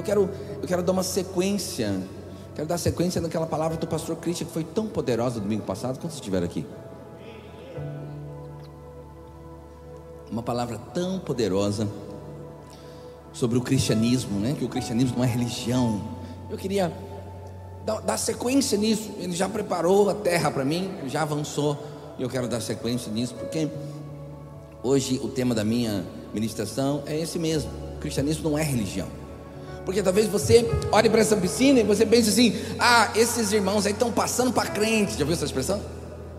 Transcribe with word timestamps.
Então 0.00 0.14
eu 0.16 0.26
quero, 0.26 0.30
eu 0.62 0.68
quero 0.68 0.82
dar 0.82 0.92
uma 0.92 1.02
sequência, 1.02 2.00
quero 2.54 2.66
dar 2.66 2.78
sequência 2.78 3.20
naquela 3.20 3.46
palavra 3.46 3.76
do 3.76 3.86
pastor 3.86 4.16
Christian 4.16 4.46
que 4.46 4.52
foi 4.52 4.64
tão 4.64 4.86
poderosa 4.86 5.38
domingo 5.40 5.62
passado, 5.62 5.98
quando 5.98 6.10
vocês 6.10 6.14
estiveram 6.14 6.46
aqui. 6.46 6.66
Uma 10.30 10.42
palavra 10.42 10.78
tão 10.94 11.18
poderosa 11.18 11.86
sobre 13.32 13.58
o 13.58 13.60
cristianismo, 13.60 14.40
né? 14.40 14.54
Que 14.58 14.64
o 14.64 14.68
cristianismo 14.68 15.18
não 15.18 15.24
é 15.24 15.26
religião. 15.26 16.00
Eu 16.48 16.56
queria 16.56 16.92
dar, 17.84 18.00
dar 18.00 18.16
sequência 18.16 18.78
nisso. 18.78 19.10
Ele 19.18 19.32
já 19.32 19.48
preparou 19.48 20.08
a 20.08 20.14
terra 20.14 20.50
para 20.50 20.64
mim, 20.64 20.90
já 21.08 21.22
avançou. 21.22 21.76
E 22.18 22.22
eu 22.22 22.30
quero 22.30 22.48
dar 22.48 22.60
sequência 22.60 23.12
nisso, 23.12 23.34
porque 23.34 23.68
hoje 24.82 25.20
o 25.22 25.28
tema 25.28 25.54
da 25.54 25.64
minha 25.64 26.06
ministração 26.32 27.02
é 27.06 27.18
esse 27.18 27.38
mesmo: 27.38 27.70
o 27.96 27.98
cristianismo 27.98 28.48
não 28.48 28.56
é 28.58 28.62
religião. 28.62 29.19
Porque 29.84 30.02
talvez 30.02 30.26
você 30.26 30.68
olhe 30.92 31.08
para 31.08 31.20
essa 31.20 31.36
piscina 31.36 31.80
e 31.80 31.82
você 31.82 32.04
pense 32.04 32.28
assim: 32.28 32.54
ah, 32.78 33.10
esses 33.14 33.52
irmãos 33.52 33.86
aí 33.86 33.92
estão 33.92 34.12
passando 34.12 34.52
para 34.52 34.68
crente. 34.68 35.18
Já 35.18 35.24
viu 35.24 35.34
essa 35.34 35.44
expressão? 35.44 35.80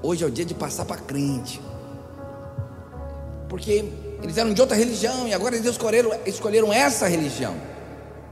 Hoje 0.01 0.23
é 0.23 0.27
o 0.27 0.31
dia 0.31 0.45
de 0.45 0.53
passar 0.53 0.85
para 0.85 0.97
crente. 0.97 1.61
Porque 3.49 3.85
eles 4.21 4.37
eram 4.37 4.53
de 4.53 4.61
outra 4.61 4.77
religião 4.77 5.27
e 5.27 5.33
agora 5.33 5.55
eles 5.55 5.67
escolheram, 5.67 6.11
escolheram 6.25 6.71
essa 6.71 7.07
religião. 7.07 7.55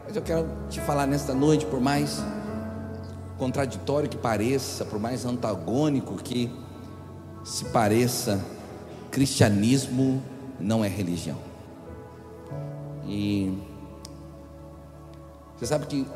Mas 0.05 0.16
eu 0.16 0.22
quero 0.22 0.48
te 0.70 0.80
falar 0.82 1.05
nesta 1.05 1.34
noite, 1.34 1.66
por 1.66 1.80
mais 1.80 2.21
contraditório 3.38 4.10
que 4.10 4.18
pareça, 4.18 4.85
por 4.85 4.99
mais 4.99 5.26
antagônico 5.26 6.16
que 6.16 6.52
se 7.44 7.66
pareça, 7.66 8.44
cristianismo 9.12 10.21
não 10.60 10.84
é 10.84 10.88
religião. 10.88 11.38
E 13.07 13.57
você 15.59 15.66
sabe 15.66 15.88
que 15.88 16.08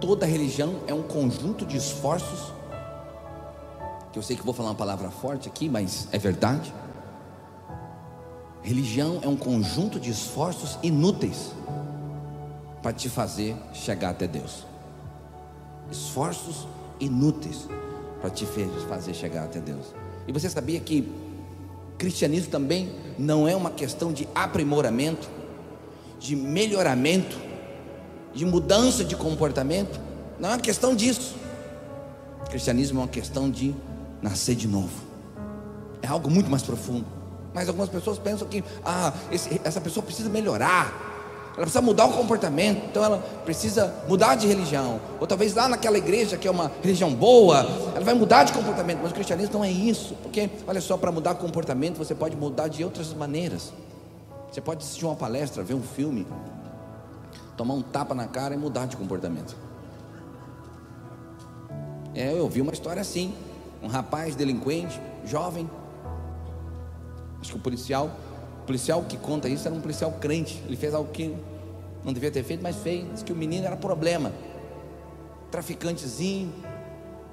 toda 0.00 0.24
religião 0.24 0.76
é 0.86 0.94
um 0.94 1.02
conjunto 1.02 1.66
de 1.66 1.76
esforços. 1.76 2.50
Que 4.10 4.18
eu 4.18 4.22
sei 4.22 4.36
que 4.36 4.42
vou 4.42 4.54
falar 4.54 4.70
uma 4.70 4.74
palavra 4.74 5.10
forte 5.10 5.48
aqui, 5.48 5.68
mas 5.68 6.08
é 6.12 6.18
verdade. 6.18 6.72
Religião 8.62 9.20
é 9.22 9.28
um 9.28 9.36
conjunto 9.36 10.00
de 10.00 10.10
esforços 10.10 10.78
inúteis 10.82 11.52
para 12.82 12.90
te 12.94 13.10
fazer 13.10 13.54
chegar 13.74 14.10
até 14.10 14.26
Deus. 14.26 14.64
Esforços 15.90 16.66
inúteis 16.98 17.68
para 18.22 18.30
te 18.30 18.46
fazer 18.88 19.12
chegar 19.12 19.44
até 19.44 19.60
Deus. 19.60 19.94
E 20.26 20.32
você 20.32 20.48
sabia 20.48 20.80
que 20.80 21.12
cristianismo 21.98 22.50
também 22.50 22.94
não 23.18 23.46
é 23.46 23.54
uma 23.54 23.70
questão 23.70 24.10
de 24.10 24.26
aprimoramento, 24.34 25.28
de 26.18 26.34
melhoramento, 26.34 27.53
de 28.34 28.44
mudança 28.44 29.04
de 29.04 29.16
comportamento? 29.16 30.00
Não 30.38 30.50
é 30.50 30.52
uma 30.52 30.58
questão 30.58 30.94
disso. 30.94 31.34
cristianismo 32.50 33.00
é 33.00 33.02
uma 33.02 33.08
questão 33.08 33.50
de 33.50 33.74
nascer 34.20 34.54
de 34.54 34.66
novo. 34.66 35.02
É 36.02 36.06
algo 36.06 36.30
muito 36.30 36.50
mais 36.50 36.62
profundo. 36.62 37.06
Mas 37.54 37.68
algumas 37.68 37.88
pessoas 37.88 38.18
pensam 38.18 38.48
que 38.48 38.64
ah, 38.84 39.12
esse, 39.30 39.60
essa 39.64 39.80
pessoa 39.80 40.04
precisa 40.04 40.28
melhorar. 40.28 41.12
Ela 41.56 41.62
precisa 41.62 41.80
mudar 41.80 42.06
o 42.06 42.12
comportamento, 42.12 42.84
então 42.90 43.04
ela 43.04 43.18
precisa 43.44 43.94
mudar 44.08 44.34
de 44.34 44.44
religião. 44.44 45.00
Ou 45.20 45.26
talvez 45.26 45.54
lá 45.54 45.68
naquela 45.68 45.96
igreja 45.96 46.36
que 46.36 46.48
é 46.48 46.50
uma 46.50 46.70
religião 46.82 47.14
boa, 47.14 47.60
ela 47.94 48.04
vai 48.04 48.12
mudar 48.14 48.42
de 48.42 48.52
comportamento. 48.52 48.98
Mas 49.00 49.12
o 49.12 49.14
cristianismo 49.14 49.54
não 49.54 49.64
é 49.64 49.70
isso, 49.70 50.16
porque 50.20 50.50
olha 50.66 50.80
só, 50.80 50.96
para 50.96 51.12
mudar 51.12 51.32
o 51.32 51.36
comportamento 51.36 51.96
você 51.96 52.12
pode 52.12 52.34
mudar 52.34 52.66
de 52.66 52.82
outras 52.82 53.14
maneiras. 53.14 53.72
Você 54.50 54.60
pode 54.60 54.82
assistir 54.82 55.04
uma 55.04 55.14
palestra, 55.14 55.62
ver 55.62 55.74
um 55.74 55.82
filme, 55.82 56.26
tomar 57.56 57.74
um 57.74 57.82
tapa 57.82 58.14
na 58.14 58.26
cara 58.26 58.54
e 58.54 58.56
mudar 58.56 58.86
de 58.86 58.96
comportamento. 58.96 59.56
É, 62.14 62.32
eu 62.32 62.48
vi 62.48 62.60
uma 62.60 62.72
história 62.72 63.00
assim, 63.00 63.34
um 63.82 63.88
rapaz 63.88 64.36
delinquente, 64.36 65.00
jovem, 65.24 65.68
Acho 67.44 67.52
que 67.52 67.58
o 67.58 67.60
policial, 67.60 68.10
o 68.62 68.66
policial 68.66 69.02
que 69.02 69.18
conta 69.18 69.50
isso 69.50 69.68
era 69.68 69.76
um 69.76 69.80
policial 69.82 70.10
crente. 70.12 70.62
Ele 70.66 70.78
fez 70.78 70.94
algo 70.94 71.12
que 71.12 71.36
não 72.02 72.10
devia 72.10 72.30
ter 72.30 72.42
feito, 72.42 72.62
mas 72.62 72.76
fez. 72.76 73.06
Diz 73.12 73.22
que 73.22 73.34
o 73.34 73.36
menino 73.36 73.66
era 73.66 73.76
problema. 73.76 74.32
Traficantezinho, 75.50 76.50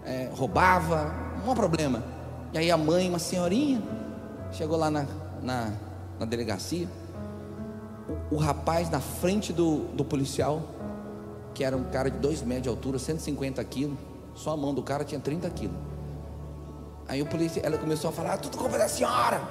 é, 0.05 0.29
roubava, 0.33 1.15
não 1.45 1.55
problema. 1.55 2.03
E 2.51 2.57
aí 2.57 2.69
a 2.69 2.75
mãe, 2.75 3.07
uma 3.07 3.19
senhorinha, 3.19 3.81
chegou 4.51 4.75
lá 4.77 4.91
na, 4.91 5.05
na, 5.41 5.71
na 6.19 6.25
delegacia. 6.25 6.89
O, 8.29 8.37
rapaz 8.37 8.89
na 8.89 8.99
frente 8.99 9.53
do, 9.53 9.85
do 9.93 10.03
policial, 10.03 10.61
que 11.53 11.63
era 11.63 11.75
um 11.75 11.83
cara 11.85 12.09
de 12.09 12.17
2 12.17 12.41
metros 12.43 12.63
de 12.63 12.69
altura, 12.69 12.97
150 12.97 13.63
quilos, 13.65 13.97
só 14.33 14.51
a 14.51 14.57
mão 14.57 14.73
do 14.73 14.81
cara 14.81 15.03
tinha 15.03 15.19
30 15.19 15.49
quilos. 15.51 15.75
Aí 17.07 17.21
o 17.21 17.25
polícia, 17.25 17.61
ela 17.61 17.77
começou 17.77 18.09
a 18.09 18.13
falar, 18.13 18.37
tudo 18.37 18.57
culpa 18.57 18.77
da 18.77 18.87
senhora. 18.87 19.41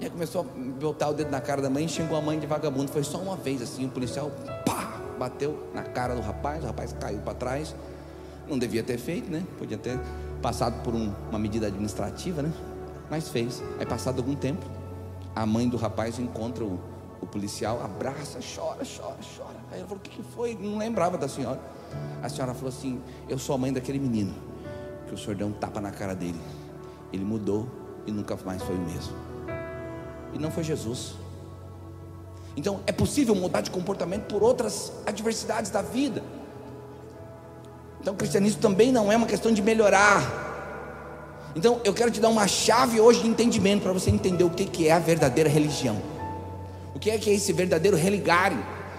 E 0.00 0.04
aí 0.04 0.10
começou 0.10 0.40
a 0.40 0.44
botar 0.80 1.10
o 1.10 1.14
dedo 1.14 1.30
na 1.30 1.40
cara 1.40 1.62
da 1.62 1.70
mãe 1.70 1.84
e 1.84 1.88
xingou 1.88 2.16
a 2.16 2.20
mãe 2.20 2.38
de 2.38 2.46
vagabundo. 2.46 2.90
Foi 2.90 3.04
só 3.04 3.18
uma 3.18 3.36
vez 3.36 3.62
assim, 3.62 3.86
o 3.86 3.88
policial 3.88 4.32
pá, 4.64 5.00
bateu 5.18 5.70
na 5.74 5.82
cara 5.82 6.14
do 6.14 6.20
rapaz, 6.20 6.64
o 6.64 6.66
rapaz 6.66 6.92
caiu 6.98 7.20
para 7.20 7.34
trás. 7.34 7.74
Não 8.48 8.58
devia 8.58 8.82
ter 8.82 8.98
feito, 8.98 9.30
né? 9.30 9.44
Podia 9.58 9.78
ter 9.78 9.98
passado 10.40 10.82
por 10.82 10.94
um, 10.94 11.12
uma 11.30 11.38
medida 11.38 11.68
administrativa, 11.68 12.42
né? 12.42 12.52
Mas 13.08 13.28
fez. 13.28 13.62
Aí 13.78 13.86
passado 13.86 14.18
algum 14.18 14.34
tempo, 14.34 14.64
a 15.36 15.46
mãe 15.46 15.68
do 15.68 15.76
rapaz 15.76 16.18
encontra 16.18 16.64
o 16.64 16.80
policial, 17.32 17.82
abraça, 17.82 18.38
chora, 18.38 18.84
chora, 18.84 19.18
chora. 19.36 19.56
Aí 19.72 19.78
ela 19.78 19.88
falou: 19.88 19.98
O 19.98 20.00
que, 20.00 20.10
que 20.10 20.22
foi? 20.22 20.54
Não 20.54 20.78
lembrava 20.78 21.18
da 21.18 21.26
senhora. 21.26 21.58
A 22.22 22.28
senhora 22.28 22.54
falou 22.54 22.68
assim: 22.68 23.00
Eu 23.28 23.38
sou 23.38 23.56
a 23.56 23.58
mãe 23.58 23.72
daquele 23.72 23.98
menino, 23.98 24.32
que 25.08 25.14
o 25.14 25.18
senhor 25.18 25.34
deu 25.34 25.48
um 25.48 25.52
tapa 25.52 25.80
na 25.80 25.90
cara 25.90 26.14
dele. 26.14 26.40
Ele 27.12 27.24
mudou 27.24 27.66
e 28.06 28.12
nunca 28.12 28.38
mais 28.44 28.62
foi 28.62 28.76
o 28.76 28.80
mesmo 28.80 29.32
e 30.32 30.38
não 30.38 30.50
foi 30.50 30.64
Jesus. 30.64 31.14
Então 32.56 32.80
é 32.86 32.92
possível 32.92 33.34
mudar 33.34 33.60
de 33.60 33.70
comportamento 33.70 34.24
por 34.24 34.42
outras 34.42 34.92
adversidades 35.06 35.70
da 35.70 35.82
vida. 35.82 36.22
Então 38.00 38.14
o 38.14 38.16
cristianismo 38.16 38.60
também 38.60 38.90
não 38.90 39.12
é 39.12 39.16
uma 39.16 39.26
questão 39.26 39.52
de 39.52 39.62
melhorar. 39.62 40.50
Então 41.54 41.80
eu 41.84 41.94
quero 41.94 42.10
te 42.10 42.20
dar 42.20 42.28
uma 42.28 42.48
chave 42.48 43.00
hoje 43.00 43.22
de 43.22 43.28
entendimento 43.28 43.82
para 43.82 43.92
você 43.92 44.10
entender 44.10 44.44
o 44.44 44.50
que 44.50 44.88
é 44.88 44.92
a 44.92 44.98
verdadeira 44.98 45.48
religião. 45.48 46.00
O 46.94 46.98
que 46.98 47.10
é 47.10 47.18
que 47.18 47.30
é 47.30 47.34
esse 47.34 47.52
verdadeiro 47.52 47.96
religare? 47.96 48.56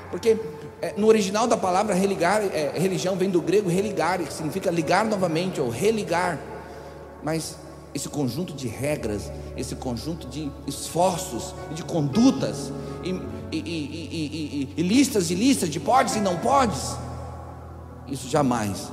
Porque 0.10 0.38
é, 0.82 0.94
no 0.98 1.08
original 1.08 1.48
da 1.48 1.56
palavra 1.56 1.94
religar, 1.94 2.42
é, 2.42 2.74
religião 2.76 3.16
vem 3.16 3.30
do 3.30 3.42
grego 3.42 3.70
religare, 3.70 4.26
que 4.26 4.34
significa 4.34 4.70
ligar 4.70 5.06
novamente 5.06 5.62
ou 5.62 5.70
religar. 5.70 6.40
Mas 7.24 7.56
esse 7.94 8.10
conjunto 8.10 8.54
de 8.54 8.68
regras, 8.68 9.32
esse 9.56 9.76
conjunto 9.76 10.28
de 10.28 10.52
esforços, 10.68 11.54
de 11.72 11.84
condutas, 11.84 12.72
e, 13.04 13.12
e, 13.52 13.60
e, 13.60 14.74
e, 14.76 14.82
listas 14.82 15.30
e 15.30 15.36
listas 15.36 15.70
de 15.70 15.80
podes 15.80 16.16
e 16.16 16.20
não 16.20 16.38
podes, 16.38 16.98
isso 18.08 18.28
jamais 18.30 18.92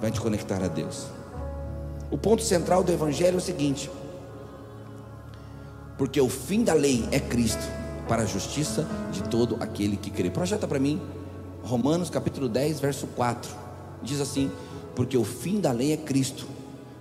vai 0.00 0.10
te 0.10 0.20
conectar 0.20 0.62
a 0.62 0.68
Deus. 0.68 1.06
O 2.10 2.18
ponto 2.18 2.42
central 2.42 2.82
do 2.82 2.92
Evangelho 2.92 3.36
é 3.36 3.38
o 3.38 3.40
seguinte: 3.40 3.90
porque 5.96 6.20
o 6.20 6.28
fim 6.28 6.64
da 6.64 6.74
lei 6.74 7.08
é 7.12 7.20
Cristo, 7.20 7.62
para 8.10 8.22
a 8.22 8.26
justiça 8.26 8.84
de 9.12 9.22
todo 9.22 9.56
aquele 9.60 9.96
que 9.96 10.10
crê. 10.10 10.28
Projeta 10.28 10.66
para 10.66 10.80
mim, 10.80 11.00
Romanos 11.62 12.10
capítulo 12.10 12.48
10, 12.48 12.80
verso 12.80 13.06
4, 13.06 13.48
diz 14.02 14.20
assim: 14.20 14.50
porque 14.96 15.16
o 15.16 15.22
fim 15.22 15.60
da 15.60 15.70
lei 15.70 15.92
é 15.92 15.96
Cristo, 15.96 16.44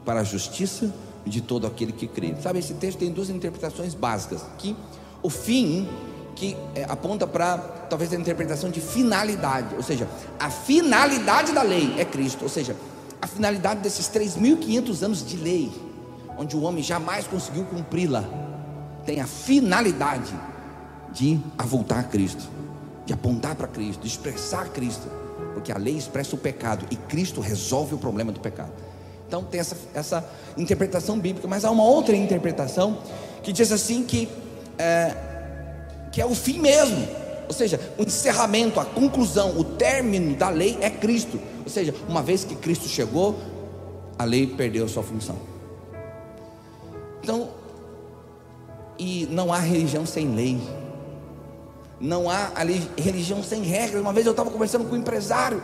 para 0.05 0.19
a 0.19 0.23
justiça 0.23 0.93
de 1.25 1.41
todo 1.41 1.65
aquele 1.65 1.93
que 1.93 2.05
crê. 2.05 2.35
Sabe, 2.39 2.59
esse 2.59 2.75
texto 2.75 2.99
tem 2.99 3.11
duas 3.11 3.31
interpretações 3.31 3.95
básicas. 3.95 4.43
Que 4.59 4.75
o 5.23 5.31
fim 5.31 5.89
que 6.35 6.55
é, 6.75 6.83
aponta 6.83 7.25
para 7.25 7.57
talvez 7.89 8.13
a 8.13 8.15
interpretação 8.15 8.69
de 8.69 8.79
finalidade, 8.79 9.75
ou 9.75 9.81
seja, 9.81 10.07
a 10.39 10.51
finalidade 10.51 11.53
da 11.53 11.63
lei 11.63 11.95
é 11.97 12.05
Cristo, 12.05 12.43
ou 12.43 12.49
seja, 12.49 12.75
a 13.19 13.25
finalidade 13.25 13.79
desses 13.79 14.05
3.500 14.09 15.01
anos 15.01 15.25
de 15.25 15.37
lei, 15.37 15.71
onde 16.37 16.55
o 16.55 16.61
homem 16.61 16.83
jamais 16.83 17.25
conseguiu 17.25 17.65
cumpri-la, 17.65 18.23
tem 19.07 19.19
a 19.19 19.25
finalidade 19.25 20.33
de 21.13 21.39
avultar 21.57 21.99
a 21.99 22.03
Cristo, 22.03 22.49
de 23.05 23.13
apontar 23.13 23.55
para 23.55 23.67
Cristo, 23.67 24.01
de 24.01 24.07
expressar 24.07 24.69
Cristo, 24.69 25.07
porque 25.53 25.71
a 25.71 25.77
lei 25.77 25.97
expressa 25.97 26.35
o 26.35 26.37
pecado 26.37 26.85
e 26.91 26.95
Cristo 26.95 27.41
resolve 27.41 27.95
o 27.95 27.97
problema 27.97 28.31
do 28.31 28.39
pecado. 28.39 28.71
Então 29.27 29.43
tem 29.43 29.59
essa, 29.59 29.77
essa 29.93 30.29
interpretação 30.57 31.19
bíblica, 31.19 31.47
mas 31.47 31.63
há 31.65 31.71
uma 31.71 31.83
outra 31.83 32.15
interpretação 32.15 32.99
que 33.43 33.51
diz 33.51 33.71
assim 33.71 34.03
que 34.03 34.27
é, 34.77 35.15
que 36.11 36.21
é 36.21 36.25
o 36.25 36.33
fim 36.33 36.59
mesmo, 36.59 37.07
ou 37.49 37.53
seja, 37.53 37.79
o 37.97 38.03
encerramento, 38.03 38.79
a 38.79 38.85
conclusão, 38.85 39.57
o 39.57 39.63
término 39.63 40.35
da 40.35 40.49
lei 40.49 40.77
é 40.81 40.89
Cristo. 40.89 41.39
Ou 41.63 41.69
seja, 41.69 41.95
uma 42.07 42.21
vez 42.21 42.43
que 42.43 42.55
Cristo 42.55 42.87
chegou, 42.87 43.39
a 44.19 44.23
lei 44.23 44.45
perdeu 44.45 44.87
sua 44.87 45.01
função. 45.01 45.35
Então, 47.23 47.49
e 48.99 49.27
não 49.31 49.51
há 49.51 49.57
religião 49.57 50.05
sem 50.05 50.35
lei. 50.35 50.59
Não 51.99 52.29
há 52.29 52.51
ali 52.55 52.89
religião 52.97 53.43
sem 53.43 53.63
regras. 53.63 54.01
Uma 54.01 54.13
vez 54.13 54.25
eu 54.25 54.31
estava 54.31 54.49
conversando 54.49 54.85
com 54.85 54.95
um 54.95 54.99
empresário 54.99 55.61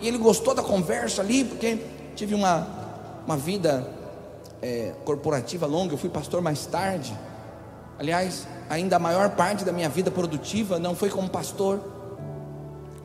e 0.00 0.08
ele 0.08 0.18
gostou 0.18 0.54
da 0.54 0.62
conversa 0.62 1.22
ali, 1.22 1.44
porque 1.44 1.78
tive 2.14 2.34
uma, 2.34 2.66
uma 3.26 3.36
vida 3.36 3.88
é, 4.60 4.92
corporativa 5.04 5.66
longa. 5.66 5.94
Eu 5.94 5.98
fui 5.98 6.08
pastor 6.08 6.40
mais 6.40 6.66
tarde. 6.66 7.16
Aliás, 7.98 8.46
ainda 8.68 8.96
a 8.96 8.98
maior 8.98 9.30
parte 9.30 9.64
da 9.64 9.72
minha 9.72 9.88
vida 9.88 10.10
produtiva 10.10 10.78
não 10.78 10.94
foi 10.94 11.10
como 11.10 11.28
pastor, 11.28 11.80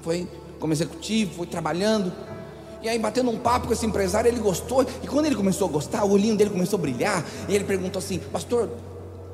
foi 0.01 0.27
como 0.59 0.73
executivo, 0.73 1.35
foi 1.35 1.47
trabalhando. 1.47 2.11
E 2.81 2.87
aí, 2.87 2.97
batendo 2.99 3.31
um 3.31 3.37
papo 3.37 3.67
com 3.67 3.73
esse 3.73 3.85
empresário, 3.85 4.27
ele 4.27 4.39
gostou. 4.39 4.85
E 5.03 5.07
quando 5.07 5.25
ele 5.25 5.35
começou 5.35 5.67
a 5.67 5.71
gostar, 5.71 6.03
o 6.03 6.11
olhinho 6.11 6.37
dele 6.37 6.51
começou 6.51 6.77
a 6.77 6.81
brilhar. 6.81 7.25
E 7.49 7.55
ele 7.55 7.63
perguntou 7.63 7.99
assim: 7.99 8.19
Pastor, 8.19 8.69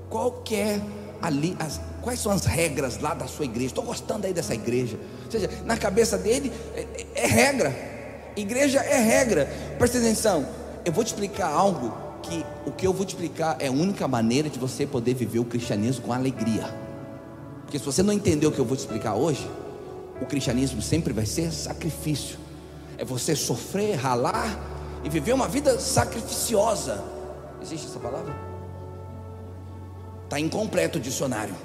qual 0.09 0.31
que 0.31 0.55
é 0.55 0.81
ali, 1.21 1.55
as, 1.59 1.79
quais 2.03 2.19
são 2.19 2.31
as 2.31 2.45
regras 2.45 2.99
lá 2.99 3.13
da 3.13 3.25
sua 3.25 3.45
igreja? 3.45 3.67
Estou 3.67 3.83
gostando 3.83 4.27
aí 4.27 4.33
dessa 4.33 4.53
igreja. 4.53 4.99
Ou 5.25 5.31
seja, 5.31 5.49
na 5.65 5.77
cabeça 5.77 6.17
dele 6.17 6.51
é, 6.75 6.81
é, 6.81 7.23
é 7.23 7.27
regra. 7.27 7.73
Igreja 8.35 8.79
é 8.81 8.99
regra. 8.99 9.49
Presta 9.79 9.97
atenção. 9.97 10.45
Eu 10.83 10.91
vou 10.91 11.03
te 11.03 11.07
explicar 11.07 11.47
algo 11.47 11.97
que 12.21 12.45
o 12.65 12.71
que 12.71 12.85
eu 12.85 12.93
vou 12.93 13.05
te 13.05 13.15
explicar 13.15 13.55
é 13.59 13.67
a 13.67 13.71
única 13.71 14.07
maneira 14.07 14.49
de 14.49 14.59
você 14.59 14.85
poder 14.85 15.13
viver 15.13 15.39
o 15.39 15.45
cristianismo 15.45 16.05
com 16.05 16.13
alegria. 16.13 16.65
Porque 17.63 17.79
se 17.79 17.85
você 17.85 18.03
não 18.03 18.13
entender 18.13 18.45
o 18.45 18.51
que 18.51 18.59
eu 18.59 18.65
vou 18.65 18.75
te 18.75 18.81
explicar 18.81 19.15
hoje, 19.15 19.49
o 20.21 20.25
cristianismo 20.25 20.81
sempre 20.81 21.13
vai 21.13 21.25
ser 21.25 21.51
sacrifício. 21.51 22.37
É 22.97 23.05
você 23.05 23.35
sofrer, 23.35 23.95
ralar 23.95 24.59
e 25.03 25.09
viver 25.09 25.33
uma 25.33 25.47
vida 25.47 25.79
sacrificiosa. 25.79 27.01
Existe 27.61 27.87
essa 27.87 27.99
palavra? 27.99 28.35
Está 30.25 30.39
incompleto 30.39 30.97
o 30.97 31.01
dicionário. 31.01 31.55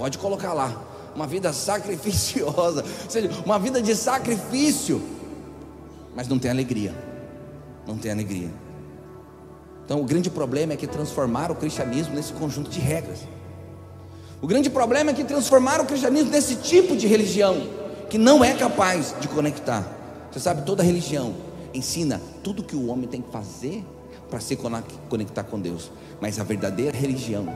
Pode 0.00 0.16
colocar 0.16 0.54
lá. 0.54 0.82
Uma 1.14 1.26
vida 1.26 1.52
sacrificiosa. 1.52 2.82
Ou 3.04 3.10
seja, 3.10 3.30
uma 3.44 3.58
vida 3.58 3.82
de 3.82 3.94
sacrifício. 3.94 5.02
Mas 6.16 6.26
não 6.26 6.38
tem 6.38 6.50
alegria. 6.50 6.94
Não 7.86 7.98
tem 7.98 8.10
alegria. 8.10 8.48
Então 9.84 10.00
o 10.00 10.04
grande 10.04 10.30
problema 10.30 10.72
é 10.72 10.76
que 10.76 10.86
transformaram 10.86 11.54
o 11.54 11.58
cristianismo 11.58 12.14
nesse 12.14 12.32
conjunto 12.32 12.70
de 12.70 12.80
regras. 12.80 13.18
O 14.40 14.46
grande 14.46 14.70
problema 14.70 15.10
é 15.10 15.12
que 15.12 15.22
transformaram 15.22 15.84
o 15.84 15.86
cristianismo 15.86 16.30
nesse 16.30 16.56
tipo 16.56 16.96
de 16.96 17.06
religião 17.06 17.68
que 18.08 18.16
não 18.16 18.42
é 18.42 18.54
capaz 18.54 19.14
de 19.20 19.28
conectar. 19.28 19.86
Você 20.32 20.40
sabe, 20.40 20.62
toda 20.62 20.82
religião 20.82 21.34
ensina 21.74 22.22
tudo 22.42 22.62
que 22.62 22.74
o 22.74 22.86
homem 22.86 23.06
tem 23.06 23.20
que 23.20 23.30
fazer 23.30 23.84
para 24.30 24.40
se 24.40 24.56
conectar 25.10 25.44
com 25.44 25.60
Deus. 25.60 25.92
Mas 26.22 26.40
a 26.40 26.42
verdadeira 26.42 26.96
religião, 26.96 27.54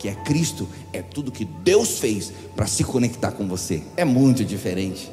que 0.00 0.08
é 0.08 0.14
Cristo, 0.14 0.66
é 0.94 1.02
tudo 1.02 1.30
que 1.30 1.44
Deus 1.44 1.98
fez 1.98 2.32
para 2.56 2.66
se 2.66 2.82
conectar 2.82 3.32
com 3.32 3.46
você. 3.46 3.82
É 3.98 4.04
muito 4.04 4.42
diferente. 4.42 5.12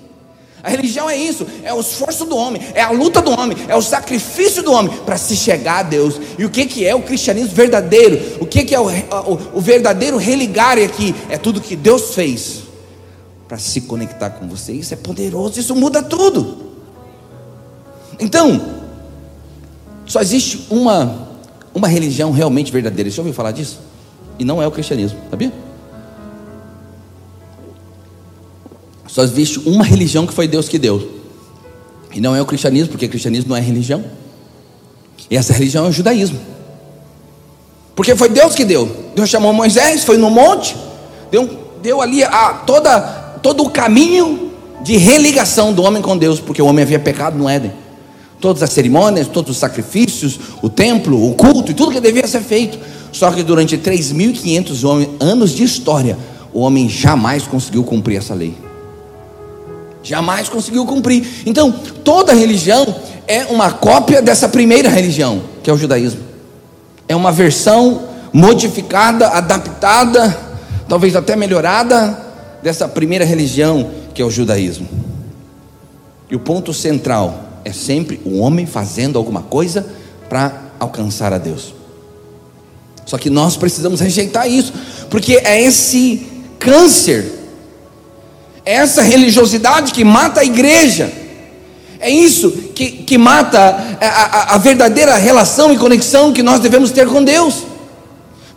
A 0.64 0.70
religião 0.70 1.10
é 1.10 1.16
isso, 1.16 1.46
é 1.62 1.74
o 1.74 1.82
esforço 1.82 2.26
do 2.26 2.36
homem, 2.36 2.62
é 2.74 2.82
a 2.82 2.90
luta 2.90 3.22
do 3.22 3.30
homem, 3.30 3.58
é 3.68 3.76
o 3.76 3.82
sacrifício 3.82 4.64
do 4.64 4.72
homem 4.72 4.92
para 5.06 5.18
se 5.18 5.36
chegar 5.36 5.80
a 5.80 5.84
Deus. 5.84 6.20
E 6.40 6.46
o 6.46 6.50
que, 6.50 6.66
que 6.66 6.86
é 6.86 6.96
o 6.96 7.02
cristianismo 7.02 7.54
verdadeiro? 7.54 8.38
O 8.40 8.46
que, 8.46 8.64
que 8.64 8.74
é 8.74 8.80
o, 8.80 8.88
o, 8.88 9.58
o 9.58 9.62
verdadeiro 9.62 10.16
religar 10.18 10.78
aqui? 10.78 11.14
É 11.30 11.38
tudo 11.38 11.60
que 11.60 11.76
Deus 11.76 12.16
fez 12.16 12.64
para 13.46 13.58
se 13.58 13.82
conectar 13.82 14.30
com 14.32 14.48
você. 14.48 14.72
Isso 14.72 14.94
é 14.94 14.98
poderoso, 14.98 15.60
isso 15.60 15.76
muda 15.76 16.02
tudo. 16.02 16.66
Então, 18.18 18.82
só 20.06 20.22
existe 20.22 20.66
uma, 20.70 21.28
uma 21.74 21.90
religião 21.90 22.32
realmente 22.32 22.72
verdadeira. 22.72 23.12
Você 23.12 23.20
ouviu 23.20 23.34
falar 23.34 23.52
disso? 23.52 23.80
E 24.40 24.46
não 24.46 24.62
é 24.62 24.68
o 24.68 24.72
cristianismo, 24.72 25.20
sabia? 25.30 25.52
Só 29.08 29.24
existe 29.24 29.60
uma 29.66 29.84
religião 29.84 30.28
que 30.28 30.34
foi 30.34 30.48
Deus 30.48 30.70
que 30.70 30.78
deu. 30.78 31.18
E 32.14 32.22
não 32.22 32.36
é 32.36 32.42
o 32.42 32.46
cristianismo, 32.46 32.90
porque 32.90 33.06
o 33.06 33.10
cristianismo 33.10 33.50
não 33.50 33.58
é 33.58 33.62
religião. 33.62 34.04
E 35.30 35.36
essa 35.36 35.54
religião 35.54 35.86
é 35.86 35.90
o 35.90 35.92
judaísmo. 35.92 36.40
Porque 37.96 38.16
foi 38.16 38.30
Deus 38.30 38.54
que 38.54 38.64
deu. 38.64 39.12
Deus 39.16 39.30
chamou 39.30 39.52
Moisés, 39.52 40.04
foi 40.04 40.18
no 40.18 40.30
monte, 40.30 40.76
deu, 41.32 41.50
deu 41.82 42.00
ali 42.00 42.24
a, 42.24 42.54
toda, 42.54 43.00
todo 43.42 43.64
o 43.64 43.72
caminho 43.72 44.52
de 44.84 44.98
religação 44.98 45.74
do 45.74 45.82
homem 45.82 46.02
com 46.02 46.16
Deus, 46.16 46.40
porque 46.40 46.62
o 46.62 46.66
homem 46.68 46.84
havia 46.84 47.00
pecado 47.00 47.38
no 47.38 47.50
Éden. 47.50 47.74
Todas 48.40 48.62
as 48.62 48.70
cerimônias, 48.70 49.28
todos 49.28 49.50
os 49.50 49.58
sacrifícios, 49.58 50.40
o 50.62 50.70
templo, 50.70 51.28
o 51.28 51.34
culto 51.34 51.72
e 51.72 51.74
tudo 51.74 51.92
que 51.92 52.00
devia 52.00 52.28
ser 52.28 52.42
feito. 52.42 52.78
Só 53.12 53.32
que 53.32 53.44
durante 53.44 53.78
3.500 53.78 55.10
anos 55.20 55.52
de 55.52 55.64
história, 55.64 56.18
o 56.54 56.60
homem 56.62 56.90
jamais 56.90 57.44
conseguiu 57.44 57.84
cumprir 57.84 58.18
essa 58.18 58.34
lei 58.34 58.68
jamais 60.08 60.48
conseguiu 60.48 60.86
cumprir. 60.86 61.44
Então, 61.46 61.70
toda 61.72 62.34
religião 62.34 62.96
é 63.28 63.46
uma 63.46 63.72
cópia 63.72 64.22
dessa 64.22 64.48
primeira 64.48 64.90
religião, 64.90 65.42
que 65.62 65.70
é 65.70 65.74
o 65.74 65.78
judaísmo. 65.78 66.22
É 67.08 67.16
uma 67.16 67.32
versão 67.32 68.04
modificada, 68.32 69.28
adaptada, 69.28 70.38
talvez 70.88 71.16
até 71.16 71.36
melhorada 71.36 72.18
dessa 72.64 72.88
primeira 72.88 73.26
religião, 73.26 73.90
que 74.14 74.22
é 74.22 74.26
o 74.26 74.32
judaísmo. 74.32 74.88
E 76.30 76.36
o 76.36 76.40
ponto 76.40 76.74
central 76.74 77.44
é 77.66 77.74
sempre 77.74 78.22
o 78.26 78.40
homem 78.40 78.66
fazendo 78.66 79.18
alguma 79.18 79.42
coisa 79.42 79.86
para 80.30 80.64
alcançar 80.80 81.34
a 81.34 81.38
Deus. 81.38 81.74
Só 83.08 83.18
que 83.18 83.32
nós 83.32 83.58
precisamos 83.58 84.00
rejeitar 84.00 84.48
isso, 84.48 84.72
porque 85.10 85.42
é 85.44 85.60
esse 85.60 86.28
câncer 86.60 87.38
é 88.68 88.74
essa 88.74 89.02
religiosidade 89.02 89.94
que 89.94 90.04
mata 90.04 90.42
a 90.42 90.44
igreja. 90.44 91.10
É 92.02 92.10
isso 92.10 92.52
que, 92.52 92.92
que 92.92 93.18
mata 93.18 93.58
a, 94.02 94.06
a, 94.06 94.56
a, 94.56 94.58
verdadeira 94.58 95.16
relação 95.16 95.72
e 95.72 95.78
conexão 95.78 96.34
que 96.34 96.44
nós 96.44 96.60
devemos 96.60 96.92
ter 96.92 97.08
com 97.08 97.24
Deus. 97.24 97.64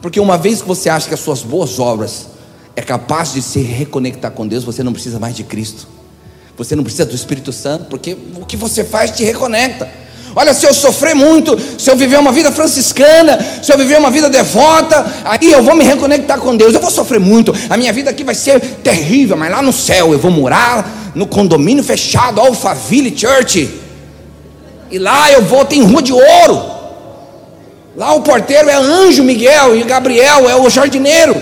Porque 0.03 0.19
uma 0.19 0.37
vez 0.37 0.63
que 0.63 0.67
você 0.67 0.91
acha 0.91 1.07
que 1.07 1.15
as 1.15 1.21
suas 1.21 1.43
boas 1.43 1.79
obras 1.79 2.27
é 2.75 2.83
capaz 2.83 3.35
de 3.35 3.41
se 3.41 3.61
reconectar 3.61 4.33
com 4.33 4.49
Deus, 4.49 4.65
você 4.65 4.83
não 4.83 4.93
precisa 4.93 5.21
mais 5.21 5.37
de 5.37 5.45
Cristo. 5.45 5.87
Você 6.57 6.75
não 6.75 6.83
precisa 6.83 7.07
do 7.07 7.15
Espírito 7.15 7.53
Santo, 7.53 7.85
porque 7.85 8.17
o 8.35 8.45
que 8.45 8.57
você 8.57 8.83
faz 8.83 9.13
te 9.13 9.23
reconecta. 9.23 9.89
Olha, 10.35 10.55
se 10.55 10.65
eu 10.67 10.73
sofrer 10.73 11.15
muito, 11.15 11.59
se 11.79 11.91
eu 11.91 11.97
viver 11.97 12.19
uma 12.19 12.31
vida 12.31 12.53
franciscana, 12.53 13.39
se 13.63 13.73
eu 13.73 13.77
viver 13.77 13.99
uma 13.99 14.11
vida 14.11 14.31
devota, 14.31 15.05
aí 15.25 15.51
eu 15.51 15.63
vou 15.63 15.75
me 15.75 15.85
reconectar 15.85 16.39
com 16.39 16.57
Deus. 16.57 16.73
Eu 16.73 16.81
vou 16.81 16.91
sofrer 16.91 17.19
muito, 17.19 17.53
a 17.69 17.77
minha 17.77 17.93
vida 17.93 18.11
aqui 18.11 18.23
vai 18.23 18.35
ser 18.35 18.61
terrível, 18.61 19.37
mas 19.37 19.51
lá 19.51 19.61
no 19.61 19.73
céu 19.73 20.13
eu 20.13 20.19
vou 20.19 20.31
morar 20.31 21.13
no 21.15 21.27
condomínio 21.27 21.83
fechado, 21.83 22.41
Alphaville 22.41 23.17
Church. 23.17 23.69
E 24.91 24.99
lá 24.99 25.31
eu 25.33 25.43
vou, 25.43 25.65
tem 25.65 25.83
rua 25.83 26.03
de 26.03 26.13
ouro. 26.13 26.81
Lá 27.97 28.15
o 28.15 28.23
porteiro 28.23 28.69
é 28.69 28.75
anjo 28.75 29.23
Miguel 29.25 29.77
e 29.77 29.83
Gabriel 29.83 30.49
é 30.49 30.57
o 30.57 30.71
jardineiro. 30.71 31.35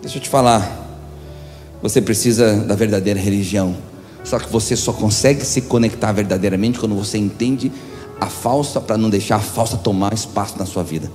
Deixa 0.00 0.18
eu 0.18 0.22
te 0.22 0.28
falar. 0.28 0.80
Você 1.82 2.00
precisa 2.00 2.56
da 2.56 2.74
verdadeira 2.74 3.20
religião. 3.20 3.76
Só 4.24 4.38
que 4.38 4.50
você 4.50 4.76
só 4.76 4.92
consegue 4.92 5.44
se 5.44 5.62
conectar 5.62 6.12
verdadeiramente 6.12 6.78
quando 6.78 6.94
você 6.94 7.18
entende 7.18 7.72
a 8.20 8.26
falsa 8.26 8.80
para 8.80 8.96
não 8.96 9.10
deixar 9.10 9.36
a 9.36 9.40
falsa 9.40 9.76
tomar 9.76 10.12
espaço 10.14 10.58
na 10.58 10.66
sua 10.66 10.82
vida. 10.82 11.10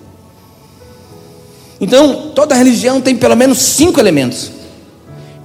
Então, 1.80 2.32
toda 2.34 2.56
religião 2.56 3.00
tem 3.00 3.16
pelo 3.16 3.36
menos 3.36 3.60
cinco 3.60 4.00
elementos. 4.00 4.52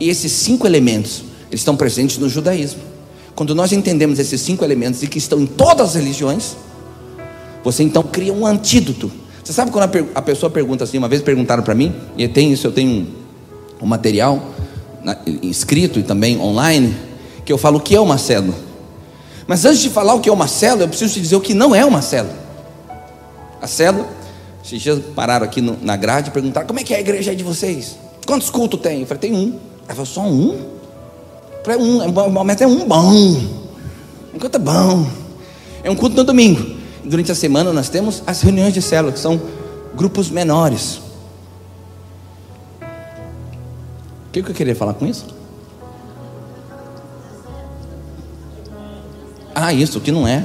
E 0.01 0.09
esses 0.09 0.33
cinco 0.33 0.67
elementos 0.67 1.23
eles 1.51 1.61
estão 1.61 1.77
presentes 1.77 2.17
no 2.19 2.29
judaísmo. 2.29 2.81
Quando 3.35 3.55
nós 3.55 3.73
entendemos 3.73 4.19
esses 4.19 4.41
cinco 4.41 4.65
elementos 4.65 5.03
e 5.03 5.07
que 5.07 5.19
estão 5.19 5.39
em 5.39 5.47
todas 5.47 5.91
as 5.91 5.95
religiões, 5.95 6.57
você 7.63 7.83
então 7.83 8.03
cria 8.03 8.33
um 8.33 8.47
antídoto. 8.47 9.13
Você 9.45 9.53
sabe 9.53 9.71
quando 9.71 9.85
a, 10.15 10.23
pessoa 10.23 10.49
pergunta 10.49 10.85
assim, 10.85 10.99
uma 10.99 11.09
vez 11.09 11.21
perguntaram 11.21 11.63
para 11.63 11.75
mim, 11.75 11.95
e 12.17 12.27
tem 12.29 12.53
isso, 12.53 12.67
eu 12.67 12.73
tenho 12.73 13.07
um, 13.81 13.87
material 13.87 14.43
escrito 15.43 15.99
e 15.99 16.03
também 16.03 16.39
online, 16.39 16.95
que 17.45 17.53
eu 17.53 17.59
falo 17.59 17.79
o 17.79 17.81
que 17.81 17.95
é 17.95 18.01
uma 18.01 18.19
célula. 18.19 18.55
Mas 19.47 19.65
antes 19.65 19.81
de 19.81 19.91
falar 19.91 20.15
o 20.15 20.21
que 20.21 20.29
é 20.29 20.33
uma 20.33 20.47
célula, 20.47 20.85
eu 20.85 20.89
preciso 20.89 21.15
te 21.15 21.21
dizer 21.21 21.37
o 21.37 21.41
que 21.41 21.55
não 21.55 21.75
é 21.75 21.85
uma 21.85 22.01
célula. 22.01 22.37
A 23.61 23.67
célula, 23.67 24.09
esses 24.65 24.81
dias 24.81 25.01
pararam 25.15 25.45
aqui 25.45 25.61
no, 25.61 25.77
na 25.83 25.97
grade 25.97 26.31
e 26.31 26.33
perguntaram: 26.33 26.67
como 26.67 26.81
é 26.81 26.83
que 26.83 26.95
é 26.95 26.99
a 26.99 27.01
igreja 27.01 27.35
de 27.35 27.43
vocês? 27.43 27.97
Quantos 28.27 28.51
cultos 28.51 28.81
tem? 28.81 29.01
Eu 29.01 29.07
falei: 29.07 29.21
tem 29.21 29.35
um. 29.35 29.59
Ela 29.87 29.95
falou: 29.95 30.07
só 30.07 30.23
um? 30.23 30.53
Eu 30.55 31.65
falei: 31.65 31.81
um, 31.81 32.01
o 32.03 32.31
momento 32.31 32.63
é 32.63 32.67
um 32.67 32.87
bom. 32.87 33.13
Um 34.35 34.39
culto 34.39 34.57
é 34.57 34.61
bom. 34.61 35.07
É 35.85 35.91
um 35.91 35.97
culto 35.97 36.17
no 36.17 36.25
domingo. 36.25 36.81
Durante 37.05 37.33
a 37.33 37.35
semana 37.35 37.73
nós 37.73 37.89
temos 37.89 38.23
as 38.27 38.41
reuniões 38.43 38.73
de 38.73 38.81
célula, 38.81 39.13
que 39.13 39.19
são 39.19 39.41
grupos 39.95 40.31
menores. 40.31 41.01
O 44.29 44.33
que 44.33 44.39
eu 44.41 44.55
queria 44.55 44.75
falar 44.75 44.95
com 44.95 45.07
isso? 45.07 45.42
Ah, 49.63 49.73
isso, 49.73 50.01
que 50.01 50.11
não 50.11 50.27
é. 50.27 50.45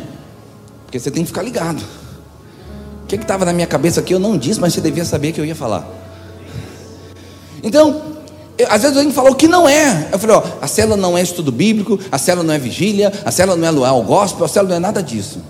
Porque 0.86 1.00
você 1.00 1.10
tem 1.10 1.24
que 1.24 1.28
ficar 1.30 1.42
ligado. 1.42 1.84
O 3.04 3.08
que 3.08 3.16
estava 3.16 3.46
na 3.46 3.52
minha 3.52 3.66
cabeça 3.66 4.00
aqui 4.00 4.14
eu 4.14 4.20
não 4.20 4.38
disse, 4.38 4.60
mas 4.60 4.76
você 4.76 4.80
devia 4.80 5.04
saber 5.04 5.32
que 5.32 5.42
eu 5.42 5.46
ia 5.46 5.56
falar. 5.56 5.90
Então, 7.64 8.00
eu, 8.60 8.68
às 8.70 8.84
vezes 8.84 8.96
a 8.96 9.02
gente 9.02 9.16
falou 9.16 9.34
que 9.34 9.48
não 9.48 9.68
é. 9.68 10.10
Eu 10.12 10.20
falei, 10.20 10.36
ó, 10.36 10.44
a 10.62 10.68
célula 10.68 10.96
não 10.96 11.18
é 11.18 11.24
estudo 11.24 11.52
bíblico, 11.52 12.00
a 12.12 12.20
célula 12.20 12.46
não 12.46 12.54
é 12.54 12.60
vigília, 12.60 13.12
a 13.26 13.32
célula 13.32 13.58
não 13.58 13.68
é 13.68 13.72
luar 13.72 13.90
ao 13.90 14.04
gospel, 14.04 14.46
a 14.46 14.48
célula 14.48 14.70
não 14.70 14.78
é 14.78 14.80
nada 14.80 15.02
disso. 15.02 15.42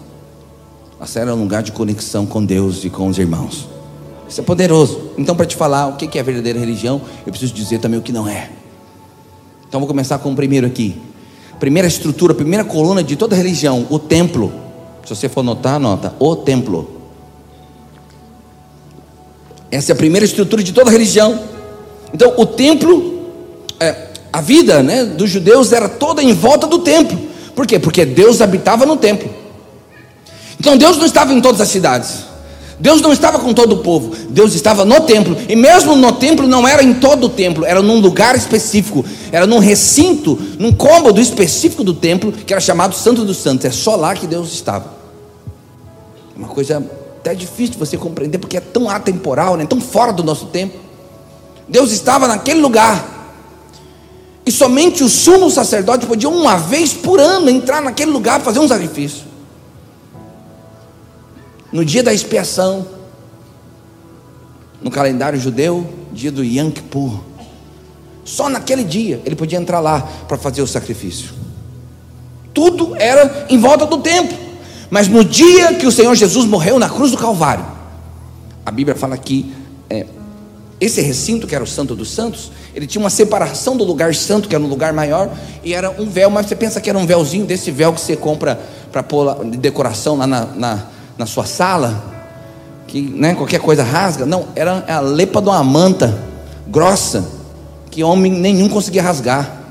A 0.98 1.06
célula 1.06 1.34
é 1.34 1.36
um 1.36 1.42
lugar 1.42 1.62
de 1.62 1.74
conexão 1.74 2.26
com 2.26 2.46
Deus 2.46 2.86
e 2.86 2.90
com 2.90 3.06
os 3.08 3.20
irmãos. 3.20 3.68
Isso 4.30 4.40
é 4.40 4.44
poderoso. 4.46 5.12
Então, 5.18 5.36
para 5.36 5.46
te 5.46 5.58
falar 5.58 5.88
o 5.88 5.98
que 5.98 6.18
é 6.18 6.24
verdadeira 6.24 6.58
religião, 6.58 7.02
eu 7.26 7.34
preciso 7.34 7.54
dizer 7.54 7.80
também 7.80 8.00
o 8.00 8.02
que 8.02 8.14
não 8.14 8.30
é. 8.30 8.50
Então, 9.68 9.82
vou 9.82 9.88
começar 9.90 10.20
com 10.20 10.32
o 10.32 10.36
primeiro 10.38 10.66
aqui. 10.66 11.02
Primeira 11.60 11.88
estrutura, 11.88 12.34
primeira 12.34 12.64
coluna 12.64 13.04
de 13.04 13.16
toda 13.16 13.36
religião, 13.36 13.88
o 13.90 13.98
templo. 13.98 14.54
Se 15.04 15.16
você 15.16 15.28
for 15.28 15.44
notar, 15.44 15.76
anota: 15.76 16.14
o 16.20 16.36
templo. 16.36 16.98
Essa 19.72 19.92
é 19.92 19.94
a 19.94 19.96
primeira 19.96 20.26
estrutura 20.26 20.64
de 20.64 20.72
toda 20.72 20.92
religião. 20.92 21.40
Então, 22.14 22.34
o 22.38 22.46
templo, 22.46 23.30
é, 23.80 24.08
a 24.32 24.40
vida 24.40 24.82
né, 24.82 25.04
dos 25.04 25.30
judeus 25.30 25.74
era 25.74 25.90
toda 25.90 26.24
em 26.24 26.34
volta 26.34 26.68
do 26.68 26.80
templo. 26.80 27.20
Por 27.56 27.66
quê? 27.66 27.80
Porque 27.80 28.06
Deus 28.06 28.40
habitava 28.40 28.86
no 28.86 28.96
templo. 28.96 29.30
Então, 30.60 30.78
Deus 30.78 30.98
não 30.98 31.06
estava 31.06 31.34
em 31.34 31.42
todas 31.42 31.60
as 31.60 31.68
cidades. 31.68 32.26
Deus 32.80 33.02
não 33.02 33.12
estava 33.12 33.40
com 33.40 33.54
todo 33.54 33.74
o 33.74 33.78
povo, 33.78 34.16
Deus 34.30 34.54
estava 34.54 34.86
no 34.86 35.02
templo, 35.02 35.36
e 35.50 35.56
mesmo 35.56 35.96
no 35.96 36.12
templo 36.12 36.48
não 36.48 36.68
era 36.68 36.84
em 36.84 36.94
todo 36.94 37.26
o 37.26 37.30
templo, 37.30 37.66
era 37.66 37.82
num 37.82 38.00
lugar 38.00 38.36
específico, 38.36 39.04
era 39.32 39.48
num 39.48 39.58
recinto, 39.58 40.40
num 40.60 40.72
cômodo 40.72 41.20
específico 41.20 41.84
do 41.84 41.94
templo, 41.94 42.32
que 42.32 42.54
era 42.54 42.62
chamado 42.62 42.94
Santo 42.94 43.26
dos 43.26 43.38
Santos, 43.38 43.66
é 43.66 43.72
só 43.72 43.96
lá 43.96 44.14
que 44.14 44.28
Deus 44.28 44.54
estava. 44.54 44.96
Uma 46.36 46.48
coisa 46.48 46.78
até 47.20 47.34
difícil 47.34 47.74
de 47.74 47.80
você 47.80 47.98
compreender, 47.98 48.38
porque 48.38 48.58
é 48.58 48.62
tão 48.62 48.88
atemporal, 48.90 49.58
né? 49.58 49.66
tão 49.66 49.82
fora 49.82 50.14
do 50.14 50.24
nosso 50.24 50.46
tempo. 50.46 50.78
Deus 51.68 51.92
estava 51.92 52.28
naquele 52.28 52.62
lugar. 52.62 53.16
E 54.46 54.52
somente 54.52 55.04
o 55.04 55.10
sumo 55.10 55.50
sacerdote 55.50 56.06
podia 56.06 56.30
uma 56.30 56.56
vez 56.58 56.94
por 56.94 57.20
ano 57.20 57.50
entrar 57.50 57.82
naquele 57.82 58.12
lugar 58.12 58.40
fazer 58.40 58.60
um 58.60 58.68
sacrifício. 58.68 59.27
No 61.72 61.84
dia 61.84 62.02
da 62.02 62.14
expiação, 62.14 62.88
no 64.82 64.90
calendário 64.90 65.40
judeu, 65.40 65.88
dia 66.12 66.32
do 66.32 66.44
Yom 66.44 66.72
Kippur. 66.72 67.20
Só 68.24 68.50
naquele 68.50 68.84
dia 68.84 69.22
ele 69.26 69.36
podia 69.36 69.58
entrar 69.58 69.80
lá 69.80 70.02
para 70.28 70.38
fazer 70.38 70.62
o 70.62 70.68
sacrifício. 70.68 71.32
Tudo 72.54 72.96
era 72.96 73.46
em 73.50 73.60
volta 73.60 73.86
do 73.86 74.00
templo. 74.00 74.38
Mas 74.90 75.08
no 75.08 75.24
dia 75.24 75.74
que 75.74 75.86
o 75.86 75.92
Senhor 75.92 76.16
Jesus 76.16 76.46
morreu 76.46 76.80
na 76.80 76.90
cruz 76.90 77.12
do 77.12 77.18
Calvário, 77.18 77.66
a 78.66 78.72
Bíblia 78.72 78.96
fala 78.96 79.18
que 79.18 79.54
é, 79.90 80.06
esse 80.80 81.02
recinto, 81.02 81.48
que 81.48 81.56
era 81.56 81.64
o 81.64 81.68
Santo 81.68 81.96
dos 81.96 82.12
Santos, 82.12 82.52
ele 82.74 82.86
tinha 82.86 83.02
uma 83.02 83.10
separação 83.10 83.76
do 83.76 83.84
lugar 83.84 84.14
santo, 84.14 84.48
que 84.48 84.56
era 84.56 84.64
um 84.64 84.68
lugar 84.68 84.94
maior, 84.94 85.30
e 85.64 85.74
era 85.74 85.90
um 85.90 86.10
véu, 86.10 86.30
mas 86.30 86.46
você 86.46 86.56
pensa 86.56 86.80
que 86.80 86.90
era 86.90 86.98
um 86.98 87.06
véuzinho 87.06 87.46
desse 87.46 87.72
véu 87.72 87.92
que 87.92 88.00
você 88.00 88.16
compra 88.16 88.60
para 88.92 89.02
pôr 89.02 89.44
de 89.46 89.58
decoração 89.58 90.16
lá 90.16 90.28
na, 90.28 90.46
na, 90.46 90.86
na, 91.18 91.26
sua 91.26 91.46
sala, 91.46 92.04
que 92.88 93.02
né, 93.02 93.36
qualquer 93.36 93.60
coisa 93.60 93.84
rasga. 93.84 94.26
Não, 94.26 94.48
era 94.56 94.84
a 94.88 95.00
lepa 95.00 95.42
de 95.42 95.50
uma 95.50 95.64
manta 95.64 96.18
grossa, 96.68 97.26
que 97.90 98.04
homem 98.04 98.32
nenhum 98.32 98.70
conseguia 98.70 99.02
rasgar. 99.02 99.62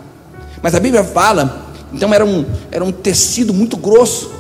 Mas 0.63 0.75
a 0.75 0.81
Bíblia 0.81 1.05
fala, 1.05 1.67
então 1.93 2.13
era 2.13 2.25
um, 2.25 2.45
era 2.71 2.85
um 2.85 2.93
tecido 2.93 3.55
muito 3.55 3.77
grosso. 3.77 4.31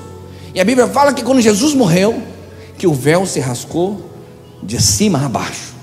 E 0.54 0.60
a 0.60 0.64
Bíblia 0.64 0.86
fala 0.88 1.12
que 1.12 1.22
quando 1.22 1.40
Jesus 1.40 1.74
morreu, 1.74 2.22
que 2.78 2.86
o 2.86 2.94
véu 2.94 3.26
se 3.26 3.40
rascou 3.40 4.10
de 4.62 4.80
cima 4.82 5.24
a 5.24 5.28
baixo. 5.28 5.74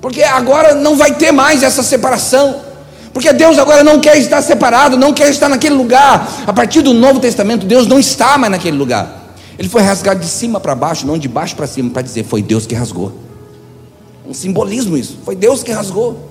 Porque 0.00 0.22
agora 0.22 0.74
não 0.74 0.96
vai 0.96 1.14
ter 1.14 1.30
mais 1.30 1.62
essa 1.62 1.82
separação. 1.82 2.71
Porque 3.12 3.32
Deus 3.32 3.58
agora 3.58 3.84
não 3.84 4.00
quer 4.00 4.16
estar 4.16 4.40
separado, 4.42 4.96
não 4.96 5.12
quer 5.12 5.28
estar 5.30 5.48
naquele 5.48 5.74
lugar. 5.74 6.44
A 6.46 6.52
partir 6.52 6.80
do 6.80 6.94
Novo 6.94 7.20
Testamento, 7.20 7.66
Deus 7.66 7.86
não 7.86 7.98
está 7.98 8.38
mais 8.38 8.50
naquele 8.50 8.76
lugar. 8.76 9.34
Ele 9.58 9.68
foi 9.68 9.82
rasgado 9.82 10.20
de 10.20 10.26
cima 10.26 10.58
para 10.58 10.74
baixo, 10.74 11.06
não 11.06 11.18
de 11.18 11.28
baixo 11.28 11.54
para 11.54 11.66
cima, 11.66 11.90
para 11.90 12.02
dizer 12.02 12.24
foi 12.24 12.42
Deus 12.42 12.66
que 12.66 12.74
rasgou. 12.74 13.12
Um 14.26 14.32
simbolismo 14.32 14.96
isso. 14.96 15.18
Foi 15.24 15.36
Deus 15.36 15.62
que 15.62 15.70
rasgou. 15.70 16.30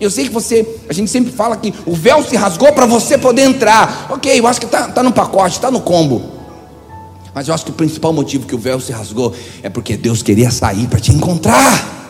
Eu 0.00 0.10
sei 0.10 0.24
que 0.24 0.32
você, 0.32 0.66
a 0.88 0.92
gente 0.92 1.10
sempre 1.10 1.30
fala 1.32 1.56
que 1.56 1.72
o 1.86 1.94
véu 1.94 2.24
se 2.24 2.34
rasgou 2.34 2.72
para 2.72 2.86
você 2.86 3.18
poder 3.18 3.42
entrar. 3.42 4.06
Ok, 4.10 4.38
eu 4.38 4.46
acho 4.46 4.58
que 4.58 4.66
está 4.66 4.88
tá 4.88 5.02
no 5.02 5.12
pacote, 5.12 5.56
está 5.56 5.70
no 5.70 5.80
combo. 5.80 6.22
Mas 7.34 7.46
eu 7.46 7.54
acho 7.54 7.64
que 7.64 7.70
o 7.70 7.74
principal 7.74 8.12
motivo 8.12 8.46
que 8.46 8.54
o 8.54 8.58
véu 8.58 8.80
se 8.80 8.90
rasgou 8.90 9.34
é 9.62 9.68
porque 9.68 9.96
Deus 9.96 10.22
queria 10.22 10.50
sair 10.50 10.86
para 10.86 10.98
te 10.98 11.12
encontrar 11.12 12.00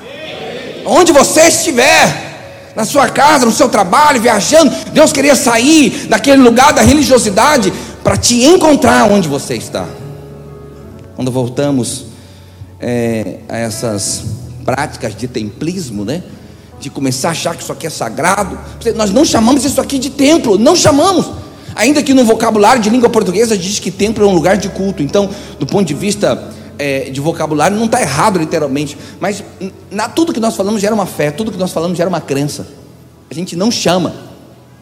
onde 0.84 1.12
você 1.12 1.42
estiver, 1.42 2.31
na 2.74 2.84
sua 2.84 3.08
casa, 3.08 3.44
no 3.44 3.52
seu 3.52 3.68
trabalho, 3.68 4.20
viajando, 4.20 4.72
Deus 4.92 5.12
queria 5.12 5.36
sair 5.36 6.06
daquele 6.08 6.42
lugar 6.42 6.72
da 6.72 6.82
religiosidade 6.82 7.72
para 8.02 8.16
te 8.16 8.44
encontrar 8.44 9.10
onde 9.10 9.28
você 9.28 9.54
está. 9.54 9.86
Quando 11.14 11.30
voltamos 11.30 12.06
é, 12.80 13.38
a 13.48 13.58
essas 13.58 14.24
práticas 14.64 15.14
de 15.14 15.28
templismo, 15.28 16.04
né? 16.04 16.22
De 16.80 16.90
começar 16.90 17.28
a 17.28 17.30
achar 17.32 17.54
que 17.54 17.62
isso 17.62 17.72
aqui 17.72 17.86
é 17.86 17.90
sagrado. 17.90 18.58
Nós 18.96 19.10
não 19.10 19.24
chamamos 19.24 19.64
isso 19.64 19.80
aqui 19.80 19.98
de 19.98 20.10
templo, 20.10 20.58
não 20.58 20.74
chamamos. 20.74 21.30
Ainda 21.74 22.02
que 22.02 22.12
no 22.12 22.24
vocabulário 22.24 22.82
de 22.82 22.90
língua 22.90 23.08
portuguesa 23.08 23.56
diz 23.56 23.78
que 23.78 23.90
templo 23.90 24.24
é 24.24 24.26
um 24.26 24.34
lugar 24.34 24.56
de 24.56 24.68
culto. 24.68 25.02
Então, 25.02 25.30
do 25.58 25.66
ponto 25.66 25.86
de 25.86 25.94
vista 25.94 26.50
é, 26.82 27.10
de 27.10 27.20
vocabulário 27.20 27.76
não 27.76 27.84
está 27.84 28.02
errado 28.02 28.40
literalmente, 28.40 28.98
mas 29.20 29.44
na, 29.88 30.08
tudo 30.08 30.32
que 30.32 30.40
nós 30.40 30.56
falamos 30.56 30.80
gera 30.80 30.92
uma 30.92 31.06
fé, 31.06 31.30
tudo 31.30 31.52
que 31.52 31.58
nós 31.58 31.70
falamos 31.70 31.96
gera 31.96 32.08
uma 32.08 32.20
crença. 32.20 32.66
A 33.30 33.34
gente 33.34 33.54
não 33.54 33.70
chama, 33.70 34.12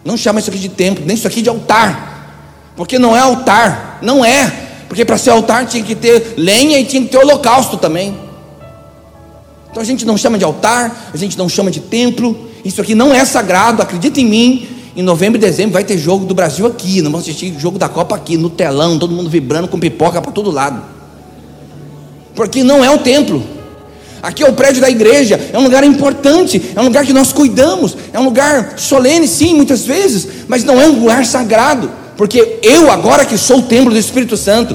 não 0.03 0.17
chama 0.17 0.41
isso 0.41 0.49
aqui 0.49 0.59
de 0.59 0.71
templo, 0.71 1.05
nem 1.05 1.15
isso 1.15 1.27
aqui 1.27 1.43
de 1.43 1.51
altar, 1.51 2.73
porque 2.75 2.99
não 2.99 3.15
é 3.15 3.21
altar, 3.21 3.99
não 4.01 4.25
é, 4.25 4.51
porque 4.89 5.05
para 5.05 5.19
ser 5.19 5.29
altar 5.29 5.67
tinha 5.67 5.85
que 5.85 5.95
ter 5.95 6.35
lenha 6.39 6.81
e 6.81 6.87
tinha 6.87 7.03
que 7.03 7.09
ter 7.09 7.19
holocausto 7.19 7.77
também. 7.77 8.17
Então 9.71 9.83
a 9.83 9.87
gente 9.87 10.07
não 10.07 10.17
chama 10.17 10.39
de 10.39 10.45
altar, 10.45 11.11
a 11.13 11.17
gente 11.19 11.37
não 11.37 11.51
chama 11.51 11.71
de 11.71 11.81
templo, 11.81 12.49
isso 12.65 12.81
aqui 12.81 12.95
não 12.95 13.13
é 13.13 13.23
sagrado, 13.27 13.83
acredita 13.83 14.19
em 14.21 14.25
mim. 14.25 14.69
Em 14.97 15.03
novembro 15.03 15.39
e 15.39 15.41
dezembro 15.41 15.75
vai 15.75 15.85
ter 15.85 15.97
jogo 15.97 16.27
do 16.27 16.35
Brasil 16.35 16.67
aqui, 16.67 17.01
nós 17.01 17.13
vamos 17.13 17.29
assistir 17.29 17.57
jogo 17.57 17.79
da 17.79 17.89
Copa 17.89 18.17
aqui, 18.17 18.37
no 18.37 18.51
telão, 18.51 18.99
todo 18.99 19.15
mundo 19.15 19.31
vibrando 19.31 19.69
com 19.69 19.79
pipoca 19.79 20.21
para 20.21 20.33
todo 20.33 20.51
lado 20.51 21.00
porque 22.41 22.65
não 22.65 22.83
é 22.83 22.91
o 22.91 22.97
templo. 22.97 23.45
Aqui 24.23 24.43
é 24.43 24.49
o 24.49 24.55
prédio 24.55 24.81
da 24.81 24.89
igreja, 24.89 25.39
é 25.53 25.59
um 25.59 25.63
lugar 25.63 25.85
importante, 25.85 26.71
é 26.75 26.81
um 26.81 26.85
lugar 26.85 27.05
que 27.05 27.13
nós 27.13 27.35
cuidamos, 27.35 27.95
é 28.15 28.19
um 28.19 28.25
lugar 28.25 28.79
solene, 28.79 29.29
sim, 29.29 29.55
muitas 29.55 29.85
vezes, 29.85 30.27
mas 30.49 30.65
não 30.65 30.81
é 30.81 30.87
um 30.87 31.01
lugar 31.01 31.27
sagrado, 31.27 31.91
porque 32.17 32.59
eu, 32.63 32.91
agora 32.91 33.27
que 33.27 33.37
sou 33.37 33.59
o 33.59 33.63
templo 33.65 33.93
do 33.93 33.99
Espírito 33.99 34.39
Santo, 34.39 34.75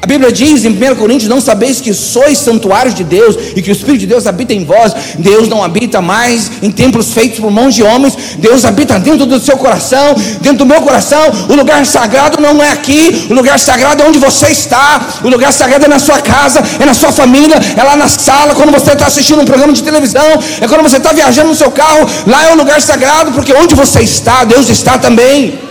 a 0.00 0.06
Bíblia 0.06 0.30
diz 0.30 0.64
em 0.64 0.70
1 0.70 0.94
Coríntios: 0.96 1.28
Não 1.28 1.40
sabeis 1.40 1.80
que 1.80 1.92
sois 1.92 2.38
santuários 2.38 2.94
de 2.94 3.02
Deus 3.02 3.36
e 3.56 3.60
que 3.60 3.70
o 3.70 3.72
Espírito 3.72 4.00
de 4.00 4.06
Deus 4.06 4.26
habita 4.26 4.54
em 4.54 4.64
vós. 4.64 4.92
Deus 5.18 5.48
não 5.48 5.62
habita 5.62 6.00
mais 6.00 6.50
em 6.62 6.70
templos 6.70 7.12
feitos 7.12 7.40
por 7.40 7.50
mãos 7.50 7.74
de 7.74 7.82
homens, 7.82 8.16
Deus 8.38 8.64
habita 8.64 8.98
dentro 8.98 9.26
do 9.26 9.40
seu 9.40 9.56
coração, 9.56 10.14
dentro 10.40 10.58
do 10.58 10.66
meu 10.66 10.80
coração. 10.82 11.20
O 11.48 11.54
lugar 11.54 11.84
sagrado 11.84 12.40
não 12.40 12.62
é 12.62 12.70
aqui, 12.70 13.26
o 13.28 13.34
lugar 13.34 13.58
sagrado 13.58 14.02
é 14.02 14.06
onde 14.06 14.18
você 14.18 14.48
está, 14.48 15.00
o 15.22 15.28
lugar 15.28 15.52
sagrado 15.52 15.86
é 15.86 15.88
na 15.88 15.98
sua 15.98 16.20
casa, 16.20 16.62
é 16.78 16.86
na 16.86 16.94
sua 16.94 17.10
família, 17.10 17.56
é 17.76 17.82
lá 17.82 17.96
na 17.96 18.08
sala, 18.08 18.54
quando 18.54 18.70
você 18.70 18.92
está 18.92 19.06
assistindo 19.06 19.42
um 19.42 19.44
programa 19.44 19.72
de 19.72 19.82
televisão, 19.82 20.26
é 20.60 20.68
quando 20.68 20.82
você 20.82 20.98
está 20.98 21.12
viajando 21.12 21.48
no 21.48 21.56
seu 21.56 21.70
carro. 21.70 22.08
Lá 22.26 22.48
é 22.48 22.52
o 22.52 22.56
lugar 22.56 22.80
sagrado, 22.80 23.32
porque 23.32 23.52
onde 23.52 23.74
você 23.74 24.00
está, 24.00 24.44
Deus 24.44 24.68
está 24.68 24.96
também. 24.96 25.67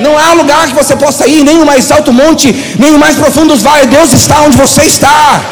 Não 0.00 0.16
há 0.16 0.32
lugar 0.32 0.68
que 0.68 0.74
você 0.74 0.94
possa 0.96 1.26
ir, 1.26 1.42
nem 1.44 1.60
o 1.60 1.66
mais 1.66 1.90
alto 1.90 2.12
monte, 2.12 2.52
nem 2.78 2.94
o 2.94 2.98
mais 2.98 3.16
profundo 3.16 3.56
vale. 3.56 3.86
Deus 3.86 4.12
está 4.12 4.42
onde 4.42 4.56
você 4.56 4.82
está. 4.82 5.42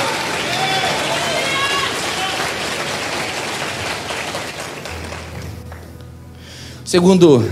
O 6.85 6.89
segundo 6.89 7.51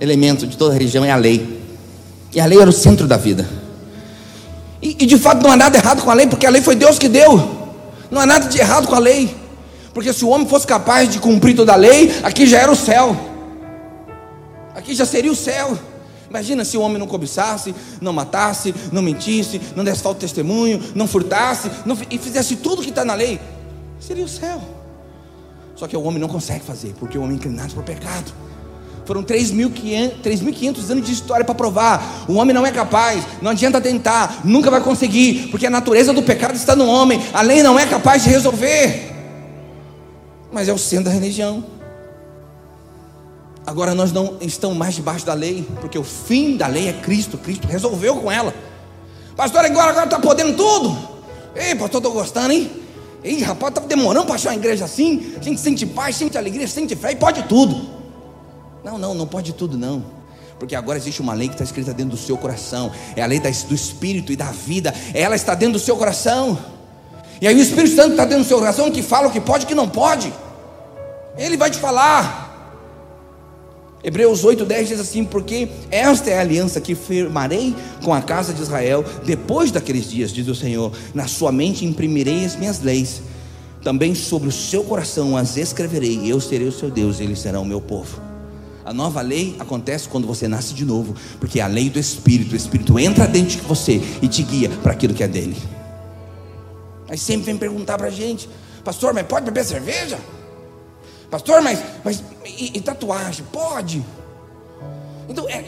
elemento 0.00 0.46
de 0.46 0.56
toda 0.56 0.72
religião 0.72 1.04
é 1.04 1.10
a 1.10 1.16
lei. 1.16 1.60
E 2.32 2.40
a 2.40 2.46
lei 2.46 2.60
era 2.60 2.70
o 2.70 2.72
centro 2.72 3.06
da 3.06 3.16
vida. 3.16 3.48
E, 4.80 4.90
e 5.00 5.06
de 5.06 5.18
fato 5.18 5.42
não 5.42 5.50
há 5.50 5.56
nada 5.56 5.76
errado 5.76 6.02
com 6.02 6.10
a 6.10 6.14
lei, 6.14 6.26
porque 6.26 6.46
a 6.46 6.50
lei 6.50 6.62
foi 6.62 6.76
Deus 6.76 6.98
que 6.98 7.08
deu. 7.08 7.56
Não 8.10 8.20
há 8.20 8.26
nada 8.26 8.48
de 8.48 8.58
errado 8.58 8.86
com 8.86 8.94
a 8.94 9.00
lei. 9.00 9.34
Porque 9.92 10.12
se 10.12 10.24
o 10.24 10.28
homem 10.28 10.46
fosse 10.46 10.66
capaz 10.66 11.08
de 11.08 11.18
cumprir 11.18 11.56
toda 11.56 11.72
a 11.72 11.76
lei, 11.76 12.14
aqui 12.22 12.46
já 12.46 12.58
era 12.58 12.70
o 12.70 12.76
céu. 12.76 13.16
Aqui 14.74 14.94
já 14.94 15.04
seria 15.04 15.32
o 15.32 15.34
céu. 15.34 15.76
Imagina 16.36 16.66
se 16.66 16.76
o 16.76 16.82
homem 16.82 16.98
não 16.98 17.06
cobiçasse, 17.06 17.74
não 17.98 18.12
matasse, 18.12 18.74
não 18.92 19.00
mentisse, 19.00 19.58
não 19.74 19.82
desse 19.82 20.02
de 20.02 20.14
testemunho, 20.16 20.82
não 20.94 21.08
furtasse 21.08 21.70
não, 21.86 21.96
e 22.10 22.18
fizesse 22.18 22.56
tudo 22.56 22.82
que 22.82 22.90
está 22.90 23.06
na 23.06 23.14
lei. 23.14 23.40
Seria 23.98 24.22
o 24.22 24.28
céu. 24.28 24.60
Só 25.74 25.86
que 25.86 25.96
o 25.96 26.02
homem 26.02 26.20
não 26.20 26.28
consegue 26.28 26.62
fazer, 26.62 26.94
porque 27.00 27.16
o 27.16 27.22
homem 27.22 27.36
é 27.36 27.38
inclinado 27.38 27.72
para 27.72 27.80
o 27.80 27.84
pecado. 27.84 28.34
Foram 29.06 29.22
3.500 29.22 30.90
anos 30.90 31.06
de 31.06 31.12
história 31.12 31.42
para 31.42 31.54
provar. 31.54 32.26
O 32.28 32.34
homem 32.34 32.54
não 32.54 32.66
é 32.66 32.70
capaz, 32.70 33.24
não 33.40 33.52
adianta 33.52 33.80
tentar, 33.80 34.42
nunca 34.44 34.70
vai 34.70 34.82
conseguir, 34.82 35.48
porque 35.50 35.66
a 35.66 35.70
natureza 35.70 36.12
do 36.12 36.22
pecado 36.22 36.54
está 36.54 36.76
no 36.76 36.86
homem. 36.86 37.18
A 37.32 37.40
lei 37.40 37.62
não 37.62 37.78
é 37.78 37.86
capaz 37.86 38.24
de 38.24 38.28
resolver. 38.28 39.10
mas 40.52 40.68
é 40.68 40.72
o 40.74 40.76
centro 40.76 41.06
da 41.06 41.12
religião. 41.12 41.75
Agora 43.66 43.96
nós 43.96 44.12
não 44.12 44.36
estamos 44.40 44.76
mais 44.76 44.94
debaixo 44.94 45.26
da 45.26 45.34
lei, 45.34 45.66
porque 45.80 45.98
o 45.98 46.04
fim 46.04 46.56
da 46.56 46.68
lei 46.68 46.88
é 46.88 46.92
Cristo. 46.92 47.36
Cristo 47.36 47.66
resolveu 47.66 48.16
com 48.16 48.30
ela. 48.30 48.54
Pastor, 49.34 49.64
agora 49.64 49.90
agora 49.90 50.04
está 50.04 50.20
podendo 50.20 50.56
tudo. 50.56 50.96
Ei, 51.54 51.74
pastor, 51.74 51.98
estou 51.98 52.12
gostando, 52.12 52.52
hein? 52.52 52.70
Ei, 53.24 53.42
rapaz, 53.42 53.72
está 53.74 53.80
demorando 53.80 54.24
para 54.24 54.36
achar 54.36 54.50
uma 54.50 54.56
igreja 54.56 54.84
assim. 54.84 55.34
A 55.36 55.42
gente 55.42 55.60
sente 55.60 55.84
paz, 55.84 56.14
sente 56.14 56.38
alegria, 56.38 56.68
sente 56.68 56.94
fé 56.94 57.10
e 57.10 57.16
pode 57.16 57.42
tudo. 57.42 57.90
Não, 58.84 58.96
não, 58.96 59.14
não 59.14 59.26
pode 59.26 59.52
tudo, 59.52 59.76
não. 59.76 60.04
Porque 60.60 60.76
agora 60.76 60.96
existe 60.96 61.20
uma 61.20 61.34
lei 61.34 61.48
que 61.48 61.54
está 61.54 61.64
escrita 61.64 61.92
dentro 61.92 62.12
do 62.12 62.16
seu 62.16 62.38
coração. 62.38 62.92
É 63.16 63.22
a 63.22 63.26
lei 63.26 63.40
do 63.40 63.74
Espírito 63.74 64.30
e 64.30 64.36
da 64.36 64.52
vida. 64.52 64.94
Ela 65.12 65.34
está 65.34 65.56
dentro 65.56 65.72
do 65.72 65.84
seu 65.84 65.96
coração. 65.96 66.56
E 67.40 67.48
aí 67.48 67.54
o 67.54 67.60
Espírito 67.60 67.96
Santo 67.96 68.12
está 68.12 68.24
dentro 68.24 68.44
do 68.44 68.48
seu 68.48 68.58
coração 68.58 68.92
que 68.92 69.02
fala 69.02 69.26
o 69.26 69.32
que 69.32 69.40
pode 69.40 69.64
e 69.64 69.66
o 69.66 69.68
que 69.68 69.74
não 69.74 69.88
pode. 69.88 70.32
Ele 71.36 71.56
vai 71.56 71.68
te 71.68 71.78
falar. 71.78 72.45
Hebreus 74.06 74.44
8,10 74.44 74.84
diz 74.84 75.00
assim: 75.00 75.24
Porque 75.24 75.68
esta 75.90 76.30
é 76.30 76.38
a 76.38 76.40
aliança 76.40 76.80
que 76.80 76.94
firmarei 76.94 77.74
com 78.04 78.14
a 78.14 78.22
casa 78.22 78.54
de 78.54 78.62
Israel 78.62 79.04
depois 79.24 79.72
daqueles 79.72 80.08
dias, 80.08 80.30
diz 80.32 80.46
o 80.46 80.54
Senhor. 80.54 80.92
Na 81.12 81.26
sua 81.26 81.50
mente 81.50 81.84
imprimirei 81.84 82.44
as 82.44 82.54
minhas 82.54 82.80
leis, 82.80 83.20
também 83.82 84.14
sobre 84.14 84.48
o 84.48 84.52
seu 84.52 84.84
coração 84.84 85.36
as 85.36 85.56
escreverei. 85.56 86.20
Eu 86.24 86.40
serei 86.40 86.68
o 86.68 86.72
seu 86.72 86.88
Deus, 86.88 87.18
e 87.18 87.24
eles 87.24 87.40
serão 87.40 87.62
o 87.62 87.66
meu 87.66 87.80
povo. 87.80 88.20
A 88.84 88.92
nova 88.92 89.20
lei 89.22 89.56
acontece 89.58 90.08
quando 90.08 90.24
você 90.24 90.46
nasce 90.46 90.72
de 90.72 90.84
novo, 90.84 91.16
porque 91.40 91.58
é 91.58 91.64
a 91.64 91.66
lei 91.66 91.90
do 91.90 91.98
Espírito. 91.98 92.52
O 92.52 92.56
Espírito 92.56 92.96
entra 93.00 93.26
dentro 93.26 93.56
de 93.56 93.62
você 93.62 94.00
e 94.22 94.28
te 94.28 94.44
guia 94.44 94.70
para 94.84 94.92
aquilo 94.92 95.14
que 95.14 95.24
é 95.24 95.28
dele. 95.28 95.56
Aí 97.08 97.18
sempre 97.18 97.46
vem 97.46 97.56
perguntar 97.56 97.98
para 97.98 98.06
a 98.06 98.10
gente, 98.10 98.48
pastor, 98.84 99.12
mas 99.12 99.26
pode 99.26 99.46
beber 99.46 99.64
cerveja? 99.64 100.16
Pastor, 101.30 101.60
mas, 101.62 101.82
mas 102.04 102.22
e, 102.44 102.76
e 102.76 102.80
tatuagem? 102.80 103.44
Pode. 103.52 104.04
Então, 105.28 105.48
é, 105.48 105.64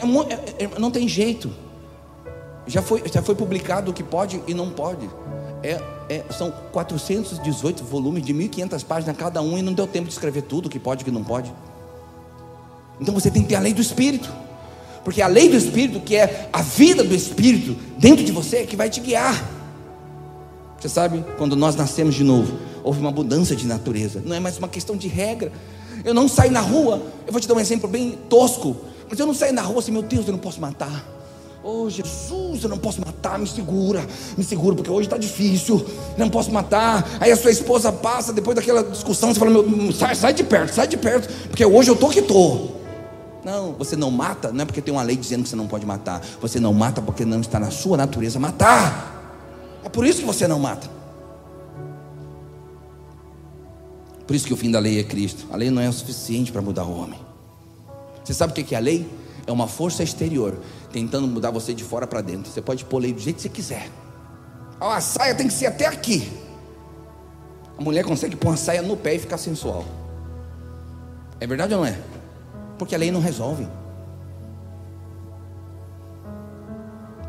é, 0.59 0.63
é, 0.63 0.79
não 0.79 0.89
tem 0.89 1.07
jeito. 1.07 1.51
Já 2.65 2.81
foi, 2.81 3.03
já 3.11 3.21
foi 3.21 3.35
publicado 3.35 3.91
o 3.91 3.93
que 3.93 4.03
pode 4.03 4.41
e 4.47 4.53
não 4.53 4.69
pode. 4.69 5.09
É, 5.61 5.81
é 6.09 6.23
são 6.31 6.51
418 6.71 7.83
volumes 7.83 8.23
de 8.23 8.33
1.500 8.33 8.85
páginas 8.85 9.17
cada 9.17 9.41
um 9.41 9.57
e 9.57 9.61
não 9.61 9.73
deu 9.73 9.87
tempo 9.87 10.07
de 10.07 10.13
escrever 10.13 10.43
tudo 10.43 10.67
o 10.67 10.69
que 10.69 10.79
pode 10.79 11.01
e 11.01 11.03
o 11.03 11.05
que 11.05 11.11
não 11.11 11.23
pode. 11.23 11.51
Então 12.99 13.13
você 13.13 13.29
tem 13.31 13.41
que 13.41 13.49
ter 13.49 13.55
a 13.55 13.59
lei 13.59 13.73
do 13.73 13.81
Espírito. 13.81 14.31
Porque 15.03 15.21
a 15.21 15.27
lei 15.27 15.49
do 15.49 15.55
Espírito, 15.55 15.99
que 15.99 16.15
é 16.15 16.49
a 16.51 16.61
vida 16.61 17.03
do 17.03 17.15
Espírito 17.15 17.75
dentro 17.97 18.23
de 18.23 18.31
você, 18.31 18.57
é 18.57 18.65
que 18.65 18.75
vai 18.75 18.89
te 18.89 18.99
guiar. 18.99 19.43
Você 20.79 20.87
sabe, 20.87 21.25
quando 21.37 21.55
nós 21.55 21.75
nascemos 21.75 22.15
de 22.15 22.23
novo, 22.23 22.57
houve 22.83 22.99
uma 22.99 23.11
mudança 23.11 23.55
de 23.55 23.65
natureza, 23.65 24.21
não 24.25 24.35
é 24.35 24.39
mais 24.39 24.57
uma 24.57 24.67
questão 24.67 24.95
de 24.95 25.07
regra. 25.07 25.51
Eu 26.03 26.13
não 26.13 26.27
saio 26.27 26.51
na 26.51 26.61
rua, 26.61 27.01
eu 27.27 27.31
vou 27.31 27.41
te 27.41 27.47
dar 27.47 27.55
um 27.55 27.59
exemplo 27.59 27.87
bem 27.87 28.17
tosco, 28.29 28.75
mas 29.09 29.19
eu 29.19 29.25
não 29.25 29.33
saio 29.33 29.53
na 29.53 29.61
rua 29.61 29.79
assim, 29.79 29.91
meu 29.91 30.01
Deus, 30.01 30.25
eu 30.27 30.31
não 30.31 30.39
posso 30.39 30.61
matar. 30.61 31.05
Oh 31.61 31.89
Jesus, 31.89 32.63
eu 32.63 32.69
não 32.69 32.77
posso 32.77 33.01
matar, 33.01 33.37
me 33.37 33.45
segura, 33.45 34.05
me 34.37 34.43
segura, 34.45 34.75
porque 34.75 34.89
hoje 34.89 35.07
está 35.07 35.17
difícil, 35.17 35.85
não 36.17 36.29
posso 36.29 36.51
matar. 36.51 37.05
Aí 37.19 37.31
a 37.31 37.35
sua 37.35 37.51
esposa 37.51 37.91
passa, 37.91 38.31
depois 38.31 38.55
daquela 38.55 38.81
discussão, 38.81 39.33
você 39.33 39.39
fala, 39.39 39.51
meu, 39.51 39.91
sai, 39.91 40.15
sai 40.15 40.33
de 40.33 40.43
perto, 40.43 40.73
sai 40.73 40.87
de 40.87 40.95
perto, 40.95 41.27
porque 41.49 41.65
hoje 41.65 41.89
eu 41.89 41.95
estou 41.95 42.09
que 42.09 42.19
estou. 42.19 42.79
Não, 43.43 43.73
você 43.73 43.95
não 43.95 44.11
mata, 44.11 44.51
não 44.51 44.61
é 44.61 44.65
porque 44.65 44.81
tem 44.81 44.93
uma 44.93 45.03
lei 45.03 45.15
dizendo 45.15 45.43
que 45.43 45.49
você 45.49 45.55
não 45.55 45.67
pode 45.67 45.85
matar. 45.85 46.21
Você 46.41 46.59
não 46.59 46.73
mata 46.73 47.01
porque 47.01 47.25
não 47.25 47.41
está 47.41 47.59
na 47.59 47.71
sua 47.71 47.97
natureza 47.97 48.39
matar. 48.39 49.79
É 49.83 49.89
por 49.89 50.05
isso 50.05 50.19
que 50.19 50.25
você 50.25 50.47
não 50.47 50.59
mata. 50.59 50.98
Por 54.29 54.35
isso 54.35 54.45
que 54.45 54.53
o 54.53 54.57
fim 54.57 54.69
da 54.69 54.77
lei 54.77 54.99
é 54.99 55.03
Cristo. 55.03 55.47
A 55.51 55.57
lei 55.57 55.71
não 55.71 55.81
é 55.81 55.89
o 55.89 55.91
suficiente 55.91 56.51
para 56.51 56.61
mudar 56.61 56.83
o 56.83 56.95
homem. 56.95 57.19
Você 58.23 58.31
sabe 58.31 58.51
o 58.51 58.63
que 58.63 58.75
é 58.75 58.77
a 58.77 58.79
lei? 58.79 59.09
É 59.47 59.51
uma 59.51 59.67
força 59.67 60.03
exterior 60.03 60.55
tentando 60.93 61.27
mudar 61.27 61.49
você 61.49 61.73
de 61.73 61.83
fora 61.83 62.05
para 62.05 62.21
dentro. 62.21 62.51
Você 62.51 62.61
pode 62.61 62.85
pôr 62.85 62.99
lei 62.99 63.11
do 63.11 63.19
jeito 63.19 63.37
que 63.37 63.41
você 63.41 63.49
quiser. 63.49 63.89
A 64.79 65.01
saia 65.01 65.33
tem 65.33 65.47
que 65.47 65.53
ser 65.53 65.65
até 65.65 65.87
aqui. 65.87 66.31
A 67.75 67.81
mulher 67.81 68.05
consegue 68.05 68.35
pôr 68.35 68.49
uma 68.49 68.57
saia 68.57 68.83
no 68.83 68.95
pé 68.95 69.15
e 69.15 69.19
ficar 69.19 69.39
sensual. 69.39 69.83
É 71.39 71.47
verdade 71.47 71.73
ou 71.73 71.79
não 71.79 71.87
é? 71.87 71.97
Porque 72.77 72.93
a 72.93 72.99
lei 72.99 73.09
não 73.09 73.21
resolve. 73.21 73.67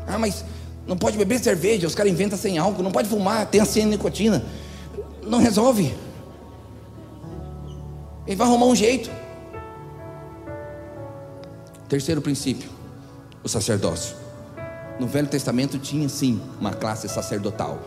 Ah, 0.05 0.19
mas 0.19 0.45
não 0.85 0.95
pode 0.95 1.17
beber 1.17 1.39
cerveja, 1.39 1.87
os 1.87 1.95
caras 1.95 2.11
inventam 2.11 2.37
sem 2.37 2.59
álcool. 2.59 2.83
Não 2.83 2.91
pode 2.91 3.09
fumar, 3.09 3.47
tem 3.47 3.59
a 3.59 3.85
nicotina. 3.87 4.45
Não 5.25 5.39
resolve. 5.39 5.91
Ele 8.25 8.35
vai 8.35 8.47
arrumar 8.47 8.65
um 8.65 8.75
jeito. 8.75 9.09
Terceiro 11.87 12.21
princípio: 12.21 12.69
o 13.43 13.49
sacerdócio. 13.49 14.15
No 14.99 15.07
Velho 15.07 15.27
Testamento 15.27 15.79
tinha 15.79 16.07
sim 16.07 16.39
uma 16.59 16.71
classe 16.71 17.09
sacerdotal. 17.09 17.79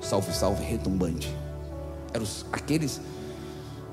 Salve, 0.00 0.32
salve, 0.32 0.62
retumbante. 0.62 1.34
Eram 2.12 2.26
aqueles, 2.52 3.00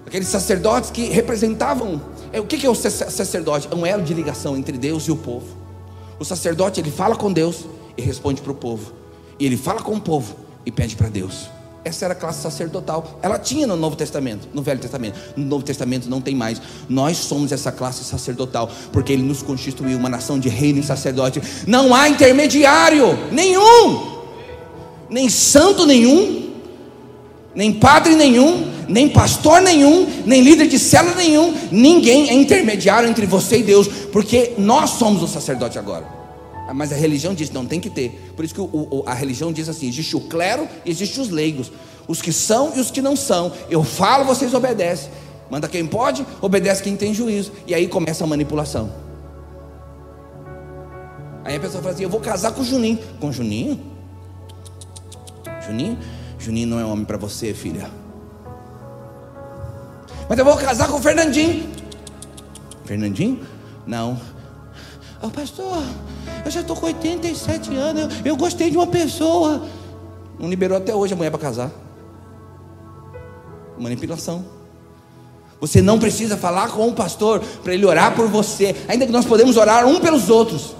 aqueles 0.05 0.27
sacerdotes 0.27 0.91
que 0.91 1.05
representavam. 1.05 2.01
É, 2.31 2.39
o 2.39 2.45
que 2.45 2.65
é 2.65 2.69
o 2.69 2.75
sacerdote? 2.75 3.69
É 3.71 3.75
um 3.75 3.85
elo 3.85 4.03
de 4.03 4.13
ligação 4.13 4.57
entre 4.57 4.77
Deus 4.77 5.03
e 5.03 5.11
o 5.11 5.15
povo. 5.15 5.55
O 6.19 6.25
sacerdote 6.25 6.79
ele 6.79 6.91
fala 6.91 7.15
com 7.15 7.31
Deus 7.31 7.65
e 7.97 8.01
responde 8.01 8.41
para 8.41 8.51
o 8.51 8.55
povo. 8.55 8.93
E 9.39 9.45
ele 9.45 9.57
fala 9.57 9.81
com 9.81 9.95
o 9.95 10.01
povo 10.01 10.35
e 10.65 10.71
pede 10.71 10.95
para 10.95 11.09
Deus. 11.09 11.49
Essa 11.85 12.05
era 12.05 12.13
a 12.13 12.17
classe 12.17 12.41
sacerdotal. 12.41 13.19
Ela 13.21 13.37
tinha 13.37 13.67
no 13.67 13.75
Novo 13.75 13.95
Testamento, 13.95 14.47
no 14.51 14.63
Velho 14.63 14.79
Testamento. 14.79 15.19
No 15.37 15.45
Novo 15.45 15.63
Testamento 15.63 16.09
não 16.09 16.19
tem 16.19 16.35
mais. 16.35 16.59
Nós 16.89 17.17
somos 17.17 17.51
essa 17.51 17.71
classe 17.71 18.03
sacerdotal, 18.03 18.71
porque 18.91 19.13
Ele 19.13 19.21
nos 19.21 19.43
constituiu 19.43 19.95
uma 19.95 20.09
nação 20.09 20.39
de 20.39 20.49
reino 20.49 20.79
e 20.79 20.83
sacerdote. 20.83 21.39
Não 21.67 21.93
há 21.93 22.09
intermediário 22.09 23.15
nenhum, 23.31 24.15
nem 25.07 25.29
santo 25.29 25.85
nenhum, 25.85 26.55
nem 27.53 27.71
padre 27.71 28.15
nenhum, 28.15 28.67
nem 28.89 29.07
pastor 29.07 29.61
nenhum, 29.61 30.07
nem 30.25 30.41
líder 30.41 30.67
de 30.67 30.79
célula 30.79 31.15
nenhum. 31.15 31.53
Ninguém 31.71 32.29
é 32.29 32.33
intermediário 32.33 33.07
entre 33.07 33.27
você 33.27 33.59
e 33.59 33.63
Deus, 33.63 33.87
porque 34.11 34.53
nós 34.57 34.89
somos 34.89 35.21
o 35.21 35.27
sacerdote 35.27 35.77
agora. 35.77 36.24
Mas 36.73 36.91
a 36.91 36.95
religião 36.95 37.33
diz, 37.33 37.51
não 37.51 37.65
tem 37.65 37.79
que 37.79 37.89
ter. 37.89 38.33
Por 38.35 38.43
isso 38.43 38.53
que 38.53 38.61
o, 38.61 38.65
o, 38.73 39.03
a 39.05 39.13
religião 39.13 39.53
diz 39.53 39.69
assim: 39.69 39.87
existe 39.87 40.15
o 40.15 40.21
clero 40.21 40.67
e 40.83 40.89
existe 40.89 41.19
os 41.19 41.29
leigos. 41.29 41.71
Os 42.07 42.21
que 42.21 42.31
são 42.31 42.73
e 42.75 42.79
os 42.79 42.91
que 42.91 43.01
não 43.01 43.15
são. 43.15 43.51
Eu 43.69 43.83
falo, 43.83 44.25
vocês 44.25 44.53
obedecem. 44.53 45.09
Manda 45.49 45.67
quem 45.67 45.85
pode, 45.85 46.25
obedece 46.41 46.81
quem 46.81 46.95
tem 46.95 47.13
juízo. 47.13 47.51
E 47.67 47.73
aí 47.73 47.87
começa 47.87 48.23
a 48.23 48.27
manipulação. 48.27 48.91
Aí 51.43 51.55
a 51.55 51.59
pessoa 51.59 51.81
fala 51.81 51.93
assim: 51.93 52.03
Eu 52.03 52.09
vou 52.09 52.19
casar 52.19 52.51
com 52.51 52.61
o 52.61 52.65
Juninho. 52.65 52.99
Com 53.19 53.29
o 53.29 53.33
Juninho? 53.33 53.79
Juninho? 55.65 55.97
Juninho 56.39 56.67
não 56.67 56.79
é 56.79 56.85
homem 56.85 57.05
para 57.05 57.17
você, 57.17 57.53
filha. 57.53 57.89
Mas 60.27 60.39
eu 60.39 60.45
vou 60.45 60.57
casar 60.57 60.87
com 60.87 60.97
o 60.97 61.01
Fernandinho. 61.01 61.69
Fernandinho? 62.83 63.45
Não. 63.85 64.19
Oh, 65.25 65.29
pastor, 65.31 65.81
eu 66.45 66.51
já 66.51 66.61
estou 66.61 66.75
com 66.75 66.85
87 66.85 67.75
anos, 67.75 68.03
eu, 68.03 68.09
eu 68.25 68.37
gostei 68.37 68.69
de 68.69 68.77
uma 68.77 68.85
pessoa. 68.85 69.65
Não 70.37 70.47
liberou 70.47 70.77
até 70.77 70.93
hoje 70.93 71.13
a 71.13 71.15
mulher 71.15 71.31
para 71.31 71.39
casar. 71.39 71.71
Manipulação. 73.75 74.45
Você 75.59 75.81
não 75.81 75.97
precisa 75.97 76.37
falar 76.37 76.69
com 76.69 76.87
o 76.87 76.93
pastor 76.93 77.41
para 77.63 77.73
ele 77.73 77.85
orar 77.85 78.15
por 78.15 78.27
você, 78.27 78.75
ainda 78.87 79.05
que 79.07 79.11
nós 79.11 79.25
podemos 79.25 79.57
orar 79.57 79.87
um 79.87 79.99
pelos 79.99 80.29
outros. 80.29 80.75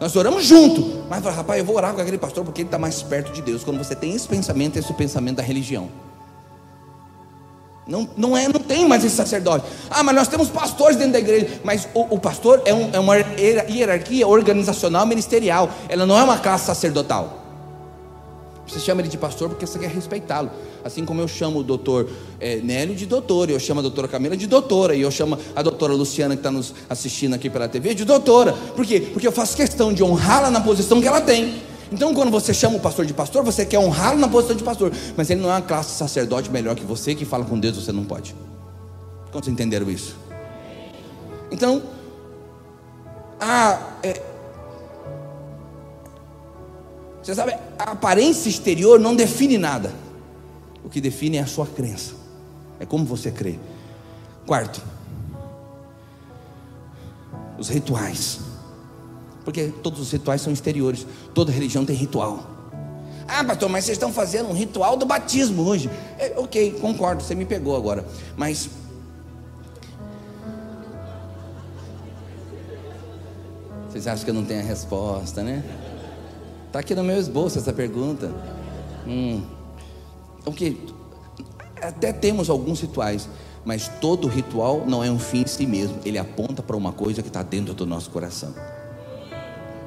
Nós 0.00 0.16
oramos 0.16 0.46
junto, 0.46 1.04
mas 1.10 1.22
rapaz, 1.22 1.58
eu 1.58 1.64
vou 1.64 1.76
orar 1.76 1.92
com 1.92 2.00
aquele 2.00 2.16
pastor 2.16 2.42
porque 2.42 2.62
ele 2.62 2.68
está 2.68 2.78
mais 2.78 3.02
perto 3.02 3.32
de 3.32 3.42
Deus. 3.42 3.64
Quando 3.64 3.76
você 3.76 3.94
tem 3.94 4.14
esse 4.14 4.26
pensamento, 4.26 4.78
esse 4.78 4.94
pensamento 4.94 5.36
da 5.36 5.42
religião. 5.42 5.90
Não, 7.86 8.08
não, 8.16 8.36
é, 8.36 8.48
não 8.48 8.60
tem 8.60 8.88
mais 8.88 9.04
esse 9.04 9.14
sacerdote. 9.14 9.66
Ah, 9.90 10.02
mas 10.02 10.14
nós 10.14 10.28
temos 10.28 10.48
pastores 10.48 10.96
dentro 10.96 11.12
da 11.12 11.18
igreja. 11.18 11.60
Mas 11.62 11.86
o, 11.92 12.14
o 12.14 12.18
pastor 12.18 12.62
é, 12.64 12.72
um, 12.72 12.90
é, 12.92 12.98
uma 12.98 13.16
hierarquia 13.16 14.26
organizacional 14.26 15.04
ministerial. 15.06 15.70
Ela 15.88 16.06
não 16.06 16.18
é 16.18 16.22
uma 16.22 16.38
classe 16.38 16.66
sacerdotal. 16.66 17.44
Você 18.66 18.80
chama 18.80 19.02
ele 19.02 19.08
de 19.08 19.18
pastor 19.18 19.50
porque 19.50 19.66
você 19.66 19.78
quer 19.78 19.90
respeitá-lo. 19.90 20.50
Assim 20.82 21.04
como 21.04 21.20
eu 21.20 21.28
chamo 21.28 21.60
o 21.60 21.62
doutor 21.62 22.08
é, 22.40 22.56
Nélio 22.56 22.94
de 22.94 23.04
doutor, 23.04 23.50
eu 23.50 23.60
chamo 23.60 23.80
a 23.80 23.82
doutora 23.82 24.08
Camila 24.08 24.36
de 24.36 24.46
doutora, 24.46 24.94
e 24.94 25.02
eu 25.02 25.10
chamo 25.10 25.38
a 25.54 25.62
doutora 25.62 25.92
Luciana 25.92 26.34
que 26.34 26.40
está 26.40 26.50
nos 26.50 26.74
assistindo 26.88 27.34
aqui 27.34 27.50
pela 27.50 27.68
TV 27.68 27.94
de 27.94 28.04
doutora. 28.04 28.52
Por 28.74 28.86
quê? 28.86 29.00
Porque 29.00 29.26
eu 29.26 29.32
faço 29.32 29.54
questão 29.54 29.92
de 29.92 30.02
honrá-la 30.02 30.50
na 30.50 30.60
posição 30.60 31.00
que 31.00 31.06
ela 31.06 31.20
tem. 31.20 31.62
Então, 31.94 32.12
quando 32.12 32.32
você 32.32 32.52
chama 32.52 32.76
o 32.76 32.80
pastor 32.80 33.06
de 33.06 33.14
pastor, 33.14 33.44
você 33.44 33.64
quer 33.64 33.78
honrá-lo 33.78 34.18
na 34.18 34.28
posição 34.28 34.56
de 34.56 34.64
pastor, 34.64 34.90
mas 35.16 35.30
ele 35.30 35.40
não 35.40 35.48
é 35.48 35.52
uma 35.52 35.62
classe 35.62 35.96
sacerdote 35.96 36.50
melhor 36.50 36.74
que 36.74 36.82
você 36.82 37.14
que 37.14 37.24
fala 37.24 37.44
com 37.44 37.56
Deus, 37.56 37.76
você 37.76 37.92
não 37.92 38.04
pode. 38.04 38.34
Quantos 39.30 39.48
entenderam 39.48 39.88
isso? 39.88 40.16
Então, 41.52 41.80
a, 43.40 43.78
é, 44.02 44.20
você 47.22 47.32
sabe, 47.32 47.52
a 47.78 47.92
aparência 47.92 48.48
exterior 48.48 48.98
não 48.98 49.14
define 49.14 49.56
nada. 49.56 49.92
O 50.82 50.88
que 50.88 51.00
define 51.00 51.36
é 51.36 51.42
a 51.42 51.46
sua 51.46 51.64
crença, 51.64 52.14
é 52.80 52.84
como 52.84 53.04
você 53.04 53.30
crê. 53.30 53.56
Quarto, 54.44 54.82
os 57.56 57.68
rituais. 57.68 58.40
Porque 59.44 59.72
todos 59.82 60.00
os 60.00 60.10
rituais 60.10 60.40
são 60.40 60.52
exteriores. 60.52 61.06
Toda 61.34 61.52
religião 61.52 61.84
tem 61.84 61.94
ritual. 61.94 62.54
Ah, 63.26 63.42
pastor, 63.42 63.68
mas 63.68 63.84
vocês 63.84 63.96
estão 63.96 64.12
fazendo 64.12 64.48
um 64.48 64.52
ritual 64.52 64.96
do 64.96 65.06
batismo 65.06 65.62
hoje. 65.62 65.90
É, 66.18 66.34
ok, 66.36 66.72
concordo, 66.80 67.22
você 67.22 67.34
me 67.34 67.44
pegou 67.44 67.76
agora. 67.76 68.04
Mas. 68.36 68.68
Vocês 73.88 74.06
acham 74.06 74.24
que 74.24 74.30
eu 74.30 74.34
não 74.34 74.44
tenho 74.44 74.60
a 74.60 74.64
resposta, 74.64 75.42
né? 75.42 75.62
Está 76.66 76.80
aqui 76.80 76.94
no 76.94 77.04
meu 77.04 77.18
esboço 77.18 77.58
essa 77.58 77.72
pergunta. 77.72 78.32
Hum. 79.06 79.42
Ok, 80.44 80.94
até 81.80 82.12
temos 82.12 82.50
alguns 82.50 82.80
rituais, 82.80 83.28
mas 83.64 83.88
todo 84.00 84.26
ritual 84.26 84.84
não 84.86 85.02
é 85.02 85.10
um 85.10 85.18
fim 85.18 85.42
em 85.42 85.46
si 85.46 85.66
mesmo. 85.66 85.98
Ele 86.04 86.18
aponta 86.18 86.62
para 86.62 86.76
uma 86.76 86.92
coisa 86.92 87.22
que 87.22 87.28
está 87.28 87.42
dentro 87.42 87.74
do 87.74 87.86
nosso 87.86 88.10
coração. 88.10 88.54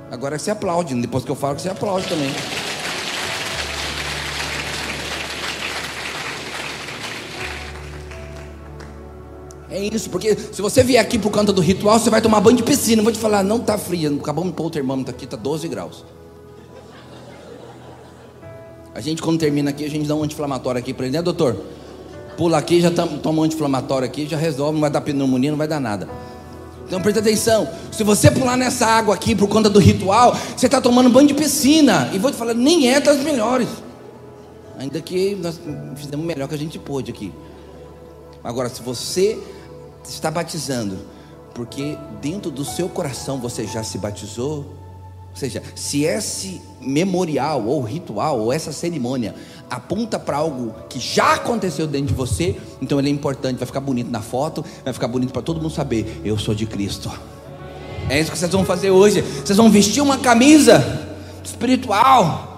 Agora 0.09 0.39
você 0.39 0.51
aplaude, 0.51 0.95
depois 0.95 1.23
que 1.23 1.31
eu 1.31 1.35
falo 1.35 1.55
que 1.55 1.61
você 1.61 1.69
aplaude 1.69 2.07
também. 2.07 2.31
É 9.69 9.79
isso, 9.79 10.09
porque 10.09 10.35
se 10.35 10.61
você 10.61 10.81
vier 10.81 11.01
aqui 11.01 11.19
por 11.19 11.31
conta 11.31 11.51
do 11.51 11.61
ritual, 11.61 11.99
você 11.99 12.09
vai 12.09 12.21
tomar 12.21 12.39
banho 12.39 12.57
de 12.57 12.63
piscina. 12.63 13.01
Eu 13.01 13.03
vou 13.03 13.11
te 13.11 13.19
falar, 13.19 13.43
não 13.43 13.57
está 13.57 13.77
frio. 13.77 14.17
Acabamos 14.19 14.49
de 14.49 14.55
pôr 14.55 14.65
o 14.65 14.69
termômetro 14.69 15.13
aqui, 15.13 15.25
está 15.25 15.37
12 15.37 15.67
graus. 15.67 16.05
A 18.95 19.01
gente, 19.01 19.21
quando 19.21 19.39
termina 19.39 19.69
aqui, 19.69 19.85
a 19.85 19.89
gente 19.89 20.07
dá 20.07 20.15
um 20.15 20.23
anti-inflamatório 20.23 20.79
aqui 20.79 20.93
para 20.93 21.05
ele, 21.05 21.15
né, 21.17 21.21
doutor? 21.21 21.55
Pula 22.35 22.57
aqui, 22.57 22.81
já 22.81 22.89
toma 22.89 23.41
um 23.41 23.43
anti-inflamatório 23.43 24.07
aqui, 24.07 24.25
já 24.25 24.37
resolve, 24.37 24.73
não 24.73 24.81
vai 24.81 24.89
dar 24.89 25.01
pneumonia, 25.01 25.51
não 25.51 25.57
vai 25.57 25.67
dar 25.67 25.79
nada. 25.79 26.09
Então 26.87 27.01
presta 27.01 27.19
atenção, 27.19 27.69
se 27.91 28.01
você 28.01 28.31
pular 28.31 28.55
nessa 28.55 28.85
água 28.85 29.13
aqui 29.13 29.35
por 29.35 29.49
conta 29.49 29.69
do 29.69 29.77
ritual, 29.77 30.33
você 30.55 30.67
está 30.67 30.79
tomando 30.79 31.09
banho 31.09 31.27
de 31.27 31.33
piscina. 31.33 32.09
E 32.13 32.17
vou 32.17 32.31
te 32.31 32.37
falar, 32.37 32.53
nem 32.53 32.89
é 32.89 33.01
das 33.01 33.17
melhores. 33.17 33.67
Ainda 34.79 35.01
que 35.01 35.35
nós 35.35 35.59
fizemos 35.95 36.23
o 36.23 36.27
melhor 36.27 36.47
que 36.47 36.55
a 36.55 36.57
gente 36.57 36.79
pôde 36.79 37.11
aqui. 37.11 37.33
Agora, 38.41 38.69
se 38.69 38.81
você 38.81 39.37
está 40.07 40.31
batizando, 40.31 40.97
porque 41.53 41.97
dentro 42.21 42.49
do 42.49 42.63
seu 42.63 42.87
coração 42.87 43.37
você 43.37 43.67
já 43.67 43.83
se 43.83 43.97
batizou, 43.97 44.65
ou 45.37 45.39
seja, 45.39 45.61
se 45.75 46.03
esse 46.03 46.59
memorial 46.81 47.63
ou 47.63 47.83
ritual 47.83 48.39
ou 48.39 48.51
essa 48.51 48.71
cerimônia 48.71 49.35
aponta 49.69 50.17
para 50.17 50.37
algo 50.37 50.73
que 50.89 50.99
já 50.99 51.35
aconteceu 51.35 51.85
dentro 51.85 52.07
de 52.07 52.13
você, 52.15 52.59
então 52.81 52.97
ele 52.97 53.09
é 53.09 53.11
importante, 53.11 53.59
vai 53.59 53.67
ficar 53.67 53.79
bonito 53.79 54.09
na 54.09 54.19
foto, 54.19 54.65
vai 54.83 54.91
ficar 54.91 55.07
bonito 55.07 55.31
para 55.31 55.43
todo 55.43 55.61
mundo 55.61 55.69
saber, 55.69 56.21
eu 56.25 56.39
sou 56.39 56.55
de 56.55 56.65
Cristo. 56.65 57.11
É 58.09 58.19
isso 58.19 58.31
que 58.31 58.37
vocês 58.37 58.51
vão 58.51 58.65
fazer 58.65 58.89
hoje. 58.89 59.21
Vocês 59.21 59.57
vão 59.57 59.69
vestir 59.69 60.01
uma 60.01 60.17
camisa 60.17 60.83
espiritual 61.43 62.57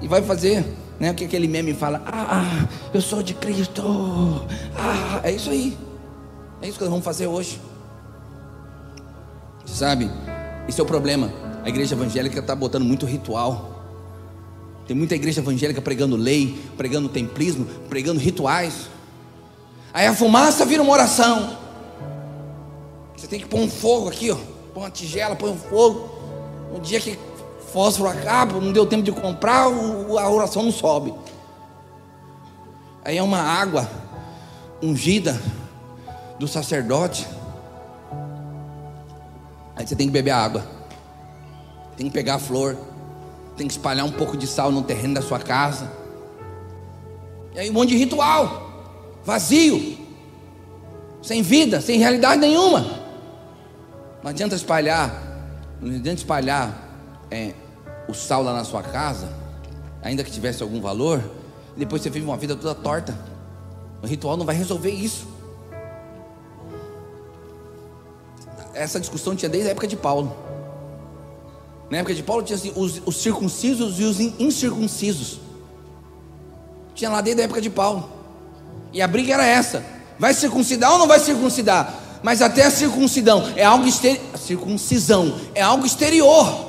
e 0.00 0.08
vai 0.08 0.22
fazer, 0.22 0.64
né, 0.98 1.10
o 1.10 1.14
que 1.14 1.26
aquele 1.26 1.46
meme 1.46 1.74
fala: 1.74 2.00
"Ah, 2.06 2.66
eu 2.94 3.02
sou 3.02 3.22
de 3.22 3.34
Cristo". 3.34 4.46
Ah, 4.74 5.20
é 5.22 5.30
isso 5.30 5.50
aí. 5.50 5.76
É 6.62 6.68
isso 6.68 6.78
que 6.78 6.84
nós 6.84 6.90
vamos 6.90 7.04
fazer 7.04 7.26
hoje. 7.26 7.60
Sabe? 9.66 10.10
Esse 10.66 10.80
é 10.80 10.82
o 10.82 10.86
problema. 10.86 11.43
A 11.64 11.68
igreja 11.70 11.94
evangélica 11.94 12.40
está 12.40 12.54
botando 12.54 12.84
muito 12.84 13.06
ritual. 13.06 13.70
Tem 14.86 14.94
muita 14.94 15.14
igreja 15.14 15.40
evangélica 15.40 15.80
pregando 15.80 16.14
lei, 16.14 16.62
pregando 16.76 17.08
templismo, 17.08 17.64
pregando 17.88 18.20
rituais. 18.20 18.90
Aí 19.94 20.06
a 20.06 20.12
fumaça 20.12 20.66
vira 20.66 20.82
uma 20.82 20.92
oração. 20.92 21.56
Você 23.16 23.26
tem 23.26 23.40
que 23.40 23.46
pôr 23.46 23.60
um 23.60 23.70
fogo 23.70 24.10
aqui, 24.10 24.30
ó. 24.30 24.36
Põe 24.74 24.82
uma 24.82 24.90
tigela, 24.90 25.34
põe 25.34 25.52
um 25.52 25.56
fogo. 25.56 26.10
Um 26.74 26.80
dia 26.80 27.00
que 27.00 27.18
fósforo 27.72 28.10
acaba, 28.10 28.60
não 28.60 28.70
deu 28.70 28.84
tempo 28.84 29.02
de 29.02 29.12
comprar, 29.12 29.62
a 29.62 30.30
oração 30.30 30.64
não 30.64 30.72
sobe. 30.72 31.14
Aí 33.02 33.16
é 33.16 33.22
uma 33.22 33.40
água 33.40 33.88
ungida 34.82 35.40
do 36.38 36.46
sacerdote. 36.46 37.26
Aí 39.74 39.86
você 39.86 39.96
tem 39.96 40.06
que 40.06 40.12
beber 40.12 40.32
a 40.32 40.44
água. 40.44 40.73
Tem 41.96 42.06
que 42.06 42.12
pegar 42.12 42.36
a 42.36 42.38
flor 42.38 42.76
tem 43.56 43.66
que 43.66 43.72
espalhar 43.72 44.04
um 44.04 44.10
pouco 44.10 44.36
de 44.36 44.46
sal 44.46 44.70
no 44.70 44.82
terreno 44.82 45.14
da 45.14 45.22
sua 45.22 45.38
casa. 45.38 45.90
E 47.54 47.58
aí 47.58 47.70
um 47.70 47.72
monte 47.72 47.90
de 47.90 47.96
ritual, 47.96 49.18
vazio, 49.24 49.98
sem 51.22 51.42
vida, 51.42 51.80
sem 51.80 51.98
realidade 51.98 52.40
nenhuma. 52.40 52.80
Não 54.22 54.30
adianta 54.30 54.56
espalhar, 54.56 55.22
não 55.80 55.88
adianta 55.88 56.20
espalhar 56.20 56.98
é, 57.30 57.52
o 58.08 58.14
sal 58.14 58.42
lá 58.42 58.52
na 58.52 58.64
sua 58.64 58.82
casa, 58.82 59.28
ainda 60.02 60.24
que 60.24 60.30
tivesse 60.30 60.62
algum 60.62 60.80
valor, 60.80 61.22
e 61.76 61.80
depois 61.80 62.02
você 62.02 62.10
vive 62.10 62.26
uma 62.26 62.36
vida 62.36 62.56
toda 62.56 62.74
torta. 62.74 63.16
O 64.02 64.06
ritual 64.06 64.36
não 64.36 64.44
vai 64.44 64.56
resolver 64.56 64.90
isso. 64.90 65.28
Essa 68.74 68.98
discussão 68.98 69.36
tinha 69.36 69.48
desde 69.48 69.68
a 69.68 69.70
época 69.70 69.86
de 69.86 69.96
Paulo. 69.96 70.43
Na 71.94 72.00
época 72.00 72.12
de 72.12 72.24
Paulo 72.24 72.42
tinha 72.42 72.56
assim, 72.56 72.72
os, 72.74 73.00
os 73.06 73.18
circuncisos 73.18 74.00
e 74.00 74.02
os 74.02 74.18
incircuncisos. 74.18 75.38
Tinha 76.92 77.08
lá 77.08 77.20
desde 77.20 77.42
a 77.42 77.44
época 77.44 77.60
de 77.60 77.70
Paulo. 77.70 78.10
E 78.92 79.00
a 79.00 79.06
briga 79.06 79.34
era 79.34 79.46
essa: 79.46 79.86
vai 80.18 80.34
circuncidar 80.34 80.90
ou 80.90 80.98
não 80.98 81.06
vai 81.06 81.20
circuncidar? 81.20 81.94
Mas 82.20 82.42
até 82.42 82.64
a 82.64 82.70
circuncidão 82.72 83.44
é 83.54 83.64
algo 83.64 83.86
exterior. 83.86 84.20
Circuncisão 84.36 85.36
é 85.54 85.62
algo 85.62 85.86
exterior. 85.86 86.68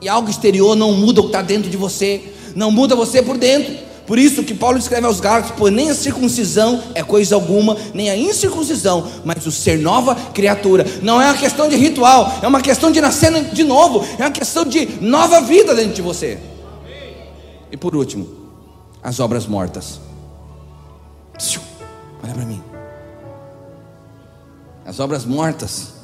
E 0.00 0.08
algo 0.08 0.30
exterior 0.30 0.76
não 0.76 0.92
muda 0.92 1.18
o 1.18 1.24
que 1.24 1.30
está 1.30 1.42
dentro 1.42 1.68
de 1.68 1.76
você, 1.76 2.32
não 2.54 2.70
muda 2.70 2.94
você 2.94 3.20
por 3.20 3.36
dentro. 3.36 3.76
Por 4.06 4.18
isso 4.18 4.44
que 4.44 4.54
Paulo 4.54 4.78
escreve 4.78 5.06
aos 5.06 5.18
Gálatas: 5.18 5.52
pois 5.56 5.72
nem 5.72 5.90
a 5.90 5.94
circuncisão 5.94 6.82
é 6.94 7.02
coisa 7.02 7.34
alguma, 7.34 7.76
nem 7.92 8.08
a 8.08 8.16
incircuncisão, 8.16 9.10
mas 9.24 9.44
o 9.46 9.50
ser 9.50 9.78
nova 9.78 10.14
criatura. 10.14 10.86
Não 11.02 11.20
é 11.20 11.26
uma 11.26 11.36
questão 11.36 11.68
de 11.68 11.76
ritual, 11.76 12.38
é 12.40 12.46
uma 12.46 12.60
questão 12.60 12.92
de 12.92 13.00
nascer 13.00 13.32
de 13.52 13.64
novo, 13.64 14.06
é 14.18 14.22
uma 14.22 14.30
questão 14.30 14.64
de 14.64 14.86
nova 15.00 15.40
vida 15.40 15.74
dentro 15.74 15.94
de 15.94 16.02
você. 16.02 16.38
E 17.70 17.76
por 17.76 17.96
último, 17.96 18.28
as 19.02 19.18
obras 19.18 19.46
mortas. 19.46 20.00
Olha 22.22 22.32
para 22.32 22.44
mim. 22.44 22.62
As 24.84 25.00
obras 25.00 25.24
mortas. 25.24 25.94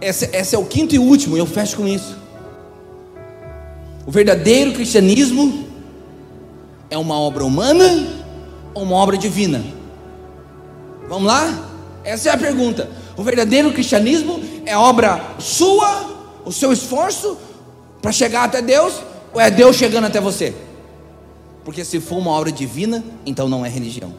Esse, 0.00 0.30
esse 0.32 0.54
é 0.54 0.58
o 0.58 0.64
quinto 0.64 0.94
e 0.94 0.98
último, 0.98 1.36
e 1.36 1.40
eu 1.40 1.46
fecho 1.46 1.76
com 1.76 1.88
isso. 1.88 2.16
O 4.06 4.10
verdadeiro 4.10 4.72
cristianismo 4.72 5.69
é 6.90 6.98
uma 6.98 7.18
obra 7.18 7.44
humana 7.44 8.08
ou 8.74 8.82
uma 8.82 8.96
obra 8.96 9.16
divina? 9.16 9.64
Vamos 11.08 11.26
lá? 11.26 11.70
Essa 12.04 12.30
é 12.30 12.32
a 12.32 12.38
pergunta. 12.38 12.88
O 13.16 13.22
verdadeiro 13.22 13.72
cristianismo 13.72 14.40
é 14.64 14.76
obra 14.76 15.34
sua, 15.38 16.40
o 16.44 16.52
seu 16.52 16.72
esforço 16.72 17.36
para 18.00 18.12
chegar 18.12 18.44
até 18.44 18.62
Deus, 18.62 18.94
ou 19.32 19.40
é 19.40 19.50
Deus 19.50 19.76
chegando 19.76 20.06
até 20.06 20.20
você? 20.20 20.54
Porque 21.64 21.84
se 21.84 22.00
for 22.00 22.16
uma 22.16 22.30
obra 22.30 22.50
divina, 22.50 23.04
então 23.26 23.48
não 23.48 23.64
é 23.64 23.68
religião. 23.68 24.14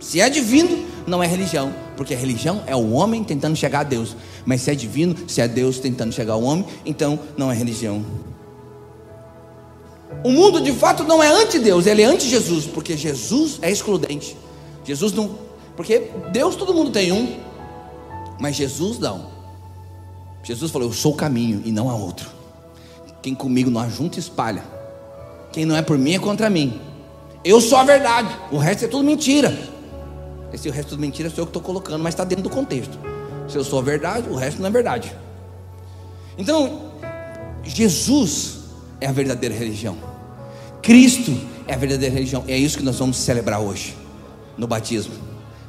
Se 0.00 0.20
é 0.20 0.28
divino, 0.28 0.86
não 1.06 1.22
é 1.22 1.26
religião, 1.26 1.72
porque 1.96 2.14
a 2.14 2.16
religião 2.16 2.62
é 2.66 2.74
o 2.74 2.92
homem 2.92 3.22
tentando 3.22 3.54
chegar 3.54 3.80
a 3.80 3.84
Deus. 3.84 4.16
Mas 4.44 4.62
se 4.62 4.70
é 4.70 4.74
divino, 4.74 5.14
se 5.28 5.40
é 5.40 5.46
Deus 5.46 5.78
tentando 5.78 6.12
chegar 6.12 6.32
ao 6.32 6.42
homem, 6.42 6.64
então 6.84 7.18
não 7.36 7.52
é 7.52 7.54
religião. 7.54 8.04
O 10.22 10.30
mundo 10.30 10.60
de 10.60 10.72
fato 10.72 11.02
não 11.04 11.22
é 11.22 11.28
anti-Deus, 11.28 11.86
ele 11.86 12.02
é 12.02 12.04
anti-Jesus, 12.04 12.66
porque 12.66 12.96
Jesus 12.96 13.58
é 13.62 13.70
excludente. 13.70 14.36
Jesus 14.84 15.12
não. 15.12 15.38
Porque 15.76 16.10
Deus 16.30 16.56
todo 16.56 16.74
mundo 16.74 16.90
tem 16.90 17.10
um, 17.10 17.40
mas 18.38 18.56
Jesus 18.56 18.98
não. 18.98 19.30
Jesus 20.42 20.70
falou: 20.70 20.88
Eu 20.88 20.94
sou 20.94 21.12
o 21.12 21.16
caminho 21.16 21.62
e 21.64 21.72
não 21.72 21.88
há 21.88 21.94
outro. 21.94 22.28
Quem 23.22 23.34
comigo 23.34 23.70
não 23.70 23.80
ajunta, 23.80 24.18
espalha. 24.18 24.62
Quem 25.52 25.64
não 25.64 25.76
é 25.76 25.82
por 25.82 25.98
mim 25.98 26.14
é 26.14 26.18
contra 26.18 26.50
mim. 26.50 26.80
Eu 27.42 27.60
sou 27.60 27.78
a 27.78 27.84
verdade, 27.84 28.34
o 28.50 28.58
resto 28.58 28.84
é 28.84 28.88
tudo 28.88 29.04
mentira. 29.04 29.56
Esse 30.52 30.68
o 30.68 30.72
resto 30.72 30.88
é 30.88 30.90
tudo 30.90 31.00
mentira 31.00 31.30
sou 31.30 31.42
eu 31.42 31.46
que 31.46 31.50
estou 31.50 31.62
colocando, 31.62 32.02
mas 32.02 32.12
está 32.12 32.24
dentro 32.24 32.44
do 32.44 32.50
contexto. 32.50 32.98
Se 33.48 33.56
eu 33.56 33.64
sou 33.64 33.78
a 33.78 33.82
verdade, 33.82 34.28
o 34.28 34.34
resto 34.34 34.60
não 34.60 34.68
é 34.68 34.70
verdade. 34.70 35.14
Então, 36.36 36.90
Jesus 37.62 38.58
é 39.00 39.06
a 39.06 39.12
verdadeira 39.12 39.54
religião. 39.54 40.09
Cristo 40.82 41.36
é 41.66 41.74
a 41.74 41.76
verdadeira 41.76 42.14
religião. 42.14 42.44
É 42.48 42.56
isso 42.56 42.78
que 42.78 42.84
nós 42.84 42.98
vamos 42.98 43.16
celebrar 43.18 43.60
hoje, 43.60 43.96
no 44.56 44.66
batismo. 44.66 45.14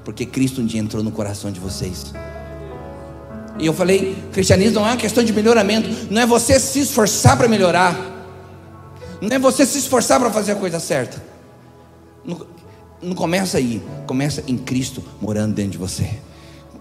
Porque 0.04 0.26
Cristo 0.26 0.62
um 0.62 0.66
dia 0.66 0.80
entrou 0.80 1.04
no 1.04 1.12
coração 1.12 1.52
de 1.52 1.60
vocês. 1.60 2.14
E 3.60 3.66
eu 3.66 3.74
falei: 3.74 4.16
cristianismo 4.32 4.76
não 4.76 4.88
é 4.88 4.92
uma 4.92 4.98
questão 4.98 5.24
de 5.24 5.32
melhoramento, 5.32 5.90
não 6.10 6.22
é 6.22 6.26
você 6.26 6.60
se 6.60 6.80
esforçar 6.80 7.38
para 7.38 7.48
melhorar, 7.48 7.96
não 9.22 9.30
é 9.30 9.38
você 9.38 9.66
se 9.66 9.78
esforçar 9.78 10.20
para 10.20 10.32
fazer 10.32 10.54
a 10.54 10.56
coisa 10.56 10.80
certa. 10.80 11.22
Não 13.02 13.16
começa 13.16 13.58
aí, 13.58 13.82
começa 14.06 14.44
em 14.48 14.58
Cristo 14.58 15.04
morando 15.20 15.54
dentro 15.54 15.72
de 15.72 15.78
você. 15.78 16.10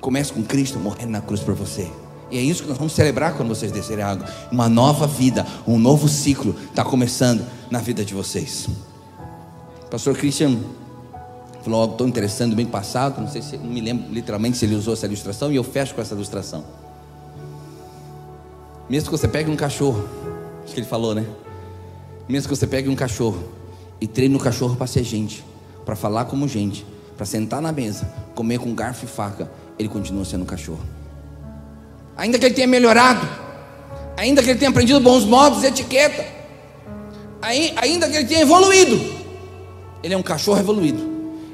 Começa 0.01 0.33
com 0.33 0.43
Cristo 0.43 0.79
morrendo 0.79 1.11
na 1.11 1.21
cruz 1.21 1.41
por 1.41 1.55
você. 1.55 1.91
E 2.31 2.39
é 2.39 2.41
isso 2.41 2.63
que 2.63 2.69
nós 2.69 2.79
vamos 2.79 2.93
celebrar 2.93 3.35
quando 3.35 3.49
vocês 3.49 3.73
descerem 3.73 4.05
a 4.05 4.09
água. 4.09 4.27
Uma 4.53 4.69
nova 4.69 5.07
vida, 5.07 5.47
um 5.67 5.79
novo 5.79 6.09
ciclo 6.09 6.55
está 6.71 6.85
começando 6.85 7.45
na 7.71 7.79
vida 7.79 8.05
de 8.05 8.13
vocês. 8.13 8.69
Pastor 9.91 10.17
Christian 10.17 10.59
falou 11.63 11.83
algo 11.83 11.97
tão 11.97 12.09
interessante 12.09 12.55
bem 12.55 12.67
passado, 12.67 13.21
não 13.21 13.29
sei 13.29 13.43
se 13.43 13.57
não 13.57 13.67
me 13.67 13.81
lembro 13.81 14.13
literalmente 14.13 14.57
se 14.57 14.65
ele 14.65 14.75
usou 14.75 14.95
essa 14.95 15.07
ilustração, 15.07 15.53
e 15.53 15.57
eu 15.57 15.65
fecho 15.65 15.95
com 15.95 16.01
essa 16.01 16.15
ilustração. 16.15 16.65
Mesmo 18.89 19.11
que 19.11 19.17
você 19.17 19.29
pegue 19.29 19.51
um 19.51 19.57
cachorro, 19.57 20.09
acho 20.65 20.75
que 20.75 20.81
ele 20.81 20.87
falou, 20.87 21.15
né? 21.15 21.25
Mesmo 22.29 22.49
que 22.49 22.57
você 22.57 22.67
pegue 22.67 22.89
um 22.89 22.97
cachorro 22.97 23.43
e 24.01 24.07
treine 24.07 24.35
o 24.35 24.39
cachorro 24.39 24.75
para 24.75 24.87
ser 24.87 25.05
gente, 25.05 25.45
para 25.85 25.95
falar 25.95 26.25
como 26.25 26.49
gente, 26.49 26.85
para 27.17 27.27
sentar 27.27 27.61
na 27.61 27.71
mesa, 27.71 28.13
comer 28.35 28.59
com 28.59 28.75
garfo 28.75 29.05
e 29.05 29.09
faca, 29.09 29.51
ele 29.79 29.89
continua 29.89 30.25
sendo 30.25 30.43
um 30.43 30.47
cachorro. 30.47 30.81
Ainda 32.17 32.39
que 32.39 32.47
ele 32.47 32.55
tenha 32.55 32.67
melhorado, 32.67 33.29
ainda 34.17 34.43
que 34.43 34.51
ele 34.51 34.59
tenha 34.59 34.71
aprendido 34.71 35.01
bons 35.01 35.25
modos 35.25 35.63
e 35.63 35.67
etiqueta, 35.67 36.40
ainda 37.43 38.09
que 38.09 38.17
ele 38.17 38.27
tenha 38.27 38.43
evoluído, 38.43 39.21
ele 40.03 40.15
é 40.15 40.17
um 40.17 40.23
cachorro 40.23 40.59
evoluído. 40.59 41.11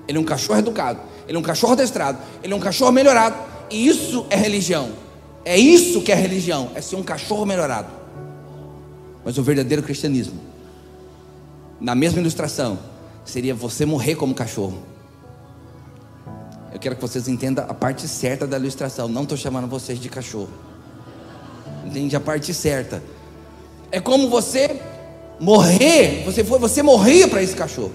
Ele 0.09 0.19
é 0.19 0.21
um 0.21 0.25
cachorro 0.25 0.59
educado. 0.59 1.01
Ele 1.27 1.37
é 1.37 1.41
um 1.41 1.43
cachorro 1.43 1.73
adestrado. 1.73 2.19
Ele 2.43 2.53
é 2.53 2.57
um 2.57 2.61
cachorro 2.61 2.93
melhorado. 2.93 3.37
E 3.71 3.89
isso 3.89 4.27
é 4.31 4.37
religião. 4.37 4.91
É 5.45 5.57
isso 5.57 6.01
que 6.01 6.13
é 6.13 6.15
religião. 6.15 6.71
É 6.75 6.81
ser 6.81 6.97
um 6.97 7.03
cachorro 7.03 7.45
melhorado. 7.45 7.89
Mas 9.25 9.37
o 9.39 9.43
verdadeiro 9.43 9.83
cristianismo, 9.83 10.41
na 11.81 11.97
mesma 11.97 12.21
ilustração, 12.21 12.79
seria 13.25 13.55
você 13.55 13.85
morrer 13.85 14.15
como 14.15 14.33
cachorro. 14.35 14.79
Eu 16.73 16.79
quero 16.79 16.95
que 16.95 17.03
vocês 17.03 17.27
entendam 17.27 17.65
a 17.69 17.75
parte 17.75 18.07
certa 18.07 18.47
da 18.47 18.57
ilustração. 18.57 19.09
Não 19.09 19.25
estou 19.25 19.37
chamando 19.37 19.67
vocês 19.67 19.99
de 19.99 20.09
cachorro. 20.09 20.51
Entende 21.85 22.15
a 22.15 22.21
parte 22.21 22.55
certa. 22.55 23.03
É 23.91 24.01
como 24.01 24.29
você 24.29 24.81
morrer. 25.41 26.23
Você 26.25 26.45
foi, 26.45 26.59
você 26.59 26.83
morria 26.83 27.29
para 27.29 27.43
esse 27.43 27.55
cachorro. 27.55 27.93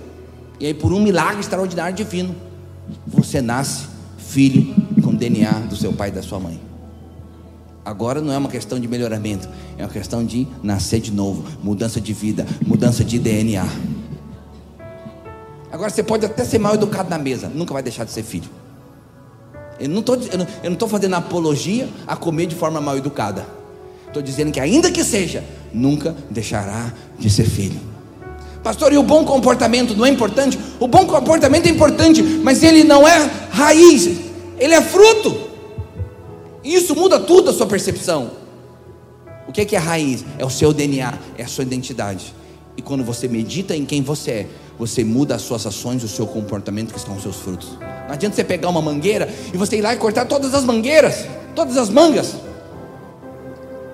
E 0.59 0.65
aí, 0.65 0.73
por 0.73 0.93
um 0.93 0.99
milagre 0.99 1.39
extraordinário 1.39 1.95
divino, 1.95 2.35
você 3.05 3.41
nasce 3.41 3.85
filho 4.17 4.75
com 5.03 5.13
DNA 5.13 5.51
do 5.69 5.75
seu 5.75 5.91
pai 5.91 6.09
e 6.09 6.11
da 6.11 6.21
sua 6.21 6.39
mãe. 6.39 6.59
Agora 7.83 8.21
não 8.21 8.31
é 8.31 8.37
uma 8.37 8.49
questão 8.49 8.79
de 8.79 8.87
melhoramento, 8.87 9.49
é 9.77 9.83
uma 9.83 9.89
questão 9.89 10.23
de 10.23 10.47
nascer 10.61 10.99
de 10.99 11.11
novo, 11.11 11.43
mudança 11.63 11.99
de 11.99 12.13
vida, 12.13 12.45
mudança 12.65 13.03
de 13.03 13.17
DNA. 13.17 13.67
Agora 15.71 15.89
você 15.89 16.03
pode 16.03 16.25
até 16.25 16.45
ser 16.45 16.59
mal 16.59 16.75
educado 16.75 17.09
na 17.09 17.17
mesa, 17.17 17.49
nunca 17.49 17.73
vai 17.73 17.81
deixar 17.81 18.03
de 18.03 18.11
ser 18.11 18.21
filho. 18.21 18.49
Eu 19.79 19.89
não 19.89 20.01
estou 20.01 20.87
fazendo 20.87 21.15
apologia 21.15 21.89
a 22.05 22.15
comer 22.15 22.45
de 22.45 22.55
forma 22.55 22.79
mal 22.79 22.95
educada. 22.95 23.47
Estou 24.05 24.21
dizendo 24.21 24.51
que 24.51 24.59
ainda 24.59 24.91
que 24.91 25.03
seja, 25.03 25.43
nunca 25.73 26.15
deixará 26.29 26.93
de 27.17 27.29
ser 27.29 27.45
filho. 27.45 27.79
Pastor, 28.63 28.93
e 28.93 28.97
o 28.97 29.03
bom 29.03 29.25
comportamento 29.25 29.95
não 29.95 30.05
é 30.05 30.09
importante? 30.09 30.59
O 30.79 30.87
bom 30.87 31.05
comportamento 31.05 31.65
é 31.65 31.69
importante, 31.69 32.21
mas 32.21 32.61
ele 32.61 32.83
não 32.83 33.07
é 33.07 33.29
raiz, 33.49 34.05
ele 34.59 34.73
é 34.73 34.81
fruto. 34.81 35.49
Isso 36.63 36.95
muda 36.95 37.19
tudo 37.19 37.49
a 37.49 37.53
sua 37.53 37.65
percepção. 37.65 38.31
O 39.47 39.51
que 39.51 39.61
é, 39.61 39.65
que 39.65 39.75
é 39.75 39.79
raiz? 39.79 40.23
É 40.37 40.45
o 40.45 40.49
seu 40.49 40.71
DNA, 40.71 41.13
é 41.37 41.43
a 41.43 41.47
sua 41.47 41.63
identidade. 41.63 42.35
E 42.77 42.81
quando 42.81 43.03
você 43.03 43.27
medita 43.27 43.75
em 43.75 43.83
quem 43.83 44.01
você 44.01 44.31
é, 44.31 44.47
você 44.77 45.03
muda 45.03 45.35
as 45.35 45.41
suas 45.41 45.65
ações, 45.65 46.03
o 46.03 46.07
seu 46.07 46.25
comportamento, 46.25 46.91
que 46.93 46.97
estão 46.97 47.15
os 47.15 47.23
seus 47.23 47.35
frutos. 47.35 47.77
Não 47.79 48.13
adianta 48.13 48.35
você 48.35 48.43
pegar 48.43 48.69
uma 48.69 48.81
mangueira 48.81 49.27
e 49.53 49.57
você 49.57 49.77
ir 49.77 49.81
lá 49.81 49.93
e 49.93 49.97
cortar 49.97 50.25
todas 50.25 50.53
as 50.53 50.63
mangueiras, 50.63 51.25
todas 51.55 51.77
as 51.77 51.89
mangas. 51.89 52.35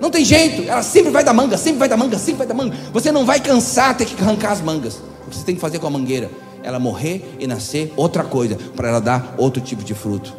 Não 0.00 0.10
tem 0.10 0.24
jeito, 0.24 0.62
ela 0.68 0.82
sempre 0.82 1.10
vai 1.10 1.24
dar 1.24 1.32
manga, 1.32 1.56
sempre 1.56 1.78
vai 1.78 1.88
dar 1.88 1.96
manga, 1.96 2.18
sempre 2.18 2.38
vai 2.38 2.46
dar 2.46 2.54
manga. 2.54 2.76
Você 2.92 3.10
não 3.10 3.24
vai 3.24 3.40
cansar 3.40 3.96
ter 3.96 4.04
que 4.04 4.22
arrancar 4.22 4.52
as 4.52 4.60
mangas. 4.60 4.96
O 5.26 5.30
que 5.30 5.36
você 5.36 5.44
tem 5.44 5.54
que 5.54 5.60
fazer 5.60 5.78
com 5.78 5.86
a 5.86 5.90
mangueira? 5.90 6.30
Ela 6.62 6.78
morrer 6.78 7.36
e 7.38 7.46
nascer 7.46 7.92
outra 7.96 8.22
coisa, 8.22 8.56
para 8.76 8.88
ela 8.88 9.00
dar 9.00 9.34
outro 9.36 9.60
tipo 9.60 9.82
de 9.82 9.94
fruto. 9.94 10.34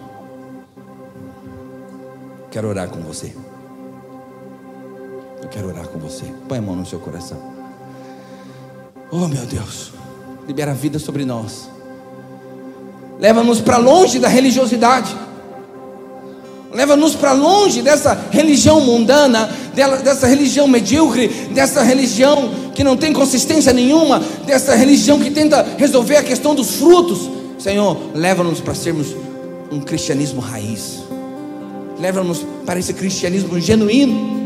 Quero 2.52 2.68
orar 2.68 2.90
com 2.90 3.00
você. 3.02 3.34
Eu 5.42 5.50
quero 5.50 5.68
orar 5.68 5.88
com 5.88 6.00
você. 6.00 6.26
Põe 6.48 6.58
a 6.58 6.62
mão 6.62 6.76
no 6.76 6.86
seu 6.86 7.00
coração. 7.00 7.38
Oh 9.12 9.28
meu 9.28 9.46
Deus, 9.46 9.92
libera 10.48 10.72
a 10.72 10.74
vida 10.74 11.00
sobre 11.00 11.26
nós. 11.26 11.70
Leva-nos 13.20 13.60
para 13.60 13.78
longe 13.78 14.20
da 14.20 14.28
religiosidade. 14.28 15.16
Leva-nos 16.72 17.16
para 17.16 17.32
longe 17.32 17.82
dessa 17.82 18.28
religião 18.30 18.80
mundana, 18.82 19.50
dessa 20.04 20.28
religião 20.28 20.68
medíocre, 20.68 21.28
dessa 21.52 21.82
religião 21.82 22.52
que 22.76 22.84
não 22.84 22.96
tem 22.96 23.12
consistência 23.12 23.74
nenhuma, 23.74 24.22
dessa 24.46 24.76
religião 24.76 25.20
que 25.20 25.32
tenta 25.32 25.66
resolver 25.78 26.18
a 26.18 26.24
questão 26.24 26.54
dos 26.54 26.76
frutos. 26.76 27.30
Senhor, 27.58 27.98
leva-nos 28.14 28.62
para 28.62 28.76
sermos 28.76 29.08
um 29.72 29.82
cristianismo 29.82 30.40
raiz. 30.40 31.00
Leva-nos 32.00 32.46
para 32.66 32.80
esse 32.80 32.94
cristianismo 32.94 33.60
genuíno. 33.60 34.38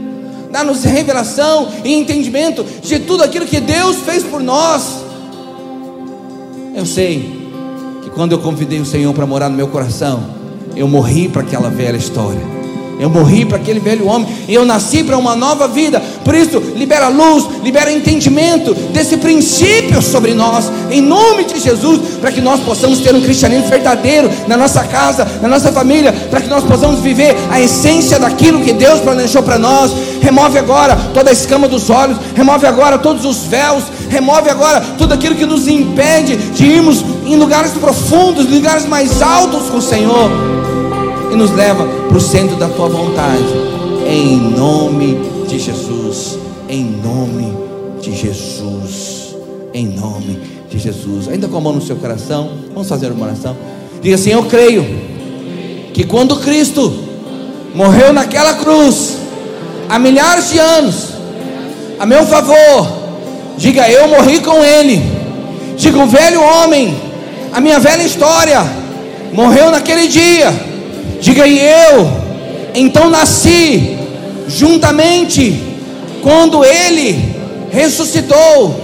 Dá-nos 0.50 0.84
revelação 0.84 1.68
e 1.84 1.94
entendimento 1.94 2.64
de 2.82 3.00
tudo 3.00 3.24
aquilo 3.24 3.46
que 3.46 3.60
Deus 3.60 3.98
fez 3.98 4.24
por 4.24 4.42
nós. 4.42 5.04
Eu 6.74 6.86
sei 6.86 7.50
que 8.02 8.10
quando 8.12 8.32
eu 8.32 8.40
convidei 8.40 8.80
o 8.80 8.86
Senhor 8.86 9.14
para 9.14 9.26
morar 9.26 9.50
no 9.50 9.58
meu 9.58 9.68
coração, 9.68 10.42
eu 10.76 10.88
morri 10.88 11.30
para 11.30 11.42
aquela 11.42 11.70
velha 11.70 11.98
história. 11.98 12.53
Eu 13.04 13.10
morri 13.10 13.44
para 13.44 13.58
aquele 13.58 13.82
velho 13.82 14.08
homem 14.08 14.26
e 14.48 14.54
eu 14.54 14.63
nasci 14.63 15.04
para 15.04 15.18
uma 15.18 15.36
nova 15.36 15.68
vida. 15.68 16.02
Por 16.24 16.34
isso, 16.34 16.58
libera 16.74 17.10
luz, 17.10 17.46
libera 17.62 17.92
entendimento 17.92 18.74
desse 18.74 19.18
princípio 19.18 20.02
sobre 20.02 20.34
nós, 20.34 20.72
em 20.89 21.02
nome 21.02 21.44
de 21.44 21.60
Jesus, 21.60 22.00
para 22.22 22.32
que 22.32 22.39
nós 22.39 22.62
possamos 22.62 23.00
ter 23.00 23.13
um 23.13 23.20
cristianismo 23.20 23.68
verdadeiro 23.68 24.30
na 24.48 24.56
nossa 24.56 24.86
casa, 24.86 25.28
na 25.42 25.50
nossa 25.50 25.70
família, 25.70 26.13
para 26.13 26.39
que 26.39 26.48
nós 26.48 26.63
possamos 26.63 27.02
viver 27.02 27.36
a 27.52 27.60
essência 27.60 28.18
daquilo 28.18 28.62
que 28.62 28.72
Deus 28.72 29.02
planejou 29.02 29.44
para 29.44 29.60
nós. 29.60 29.92
Remove 30.22 30.58
agora 30.58 30.96
toda 31.13 31.30
a 31.30 31.34
escama 31.34 31.68
dos 31.68 31.89
olhos, 31.89 32.18
remove 32.34 32.66
agora 32.66 32.98
todos 32.98 33.26
os 33.26 33.44
véus, 33.44 33.84
remove 34.08 34.50
agora 34.50 34.80
tudo 34.98 35.13
aquilo 35.13 35.36
que 35.36 35.46
nos 35.46 35.68
impede 35.68 36.38
de 36.38 36.66
irmos 36.66 37.04
em 37.26 37.36
lugares 37.36 37.74
profundos, 37.74 38.50
lugares 38.50 38.86
mais 38.86 39.22
altos 39.22 39.70
com 39.70 39.80
o 39.80 39.82
Senhor 39.82 40.73
e 41.34 41.36
nos 41.36 41.52
leva 41.52 41.86
para 42.08 42.17
o 42.17 42.22
centro 42.22 42.56
da 42.56 42.69
tua 42.69 42.88
vontade. 42.88 43.43
Em 44.08 44.38
nome 44.38 45.17
de 45.48 45.58
Jesus. 45.58 46.38
Em 46.69 46.84
nome 46.84 47.58
de 48.00 48.15
Jesus. 48.15 49.36
Em 49.74 49.88
nome 49.88 50.39
de 50.69 50.78
Jesus. 50.78 51.28
Ainda 51.28 51.48
com 51.48 51.58
a 51.58 51.62
mão 51.62 51.74
no 51.74 51.82
seu 51.82 51.96
coração, 51.96 52.52
vamos 52.72 52.88
fazer 52.88 53.12
uma 53.12 53.26
oração. 53.26 53.58
Diga 54.02 54.15
assim: 54.15 54.30
Eu 54.30 54.43
creio 54.43 54.86
que 55.93 56.04
quando 56.04 56.36
Cristo 56.38 56.93
morreu 57.74 58.13
naquela 58.13 58.54
cruz, 58.54 59.17
há 59.89 59.98
milhares 59.98 60.52
de 60.52 60.60
anos, 60.60 61.10
a 62.00 62.06
meu 62.06 62.26
favor, 62.28 62.88
diga: 63.58 63.89
Eu 63.89 64.08
morri 64.08 64.39
com 64.39 64.63
Ele. 64.63 65.02
Diga: 65.78 65.98
O 65.98 66.06
velho 66.06 66.43
homem, 66.43 66.96
a 67.52 67.60
minha 67.60 67.80
velha 67.80 68.04
história, 68.04 68.62
morreu 69.34 69.72
naquele 69.72 70.08
dia 70.08 70.73
Diga 71.22 71.48
e 71.48 71.60
eu, 71.60 72.12
então 72.76 73.10
nasci 73.10 73.98
juntamente 74.48 75.62
quando 76.22 76.63
ele 76.63 77.36
ressuscitou. 77.72 78.82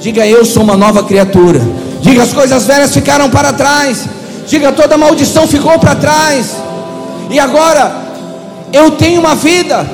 Diga 0.00 0.26
eu 0.26 0.44
sou 0.44 0.62
uma 0.62 0.76
nova 0.76 1.02
criatura. 1.02 1.60
Diga 2.00 2.22
as 2.22 2.32
coisas 2.32 2.66
velhas 2.66 2.92
ficaram 2.92 3.28
para 3.30 3.52
trás. 3.52 4.06
Diga 4.46 4.72
toda 4.72 4.96
maldição 4.96 5.46
ficou 5.46 5.78
para 5.78 5.94
trás. 5.94 6.56
E 7.30 7.38
agora 7.38 7.92
eu 8.72 8.92
tenho 8.92 9.20
uma 9.20 9.34
vida 9.34 9.86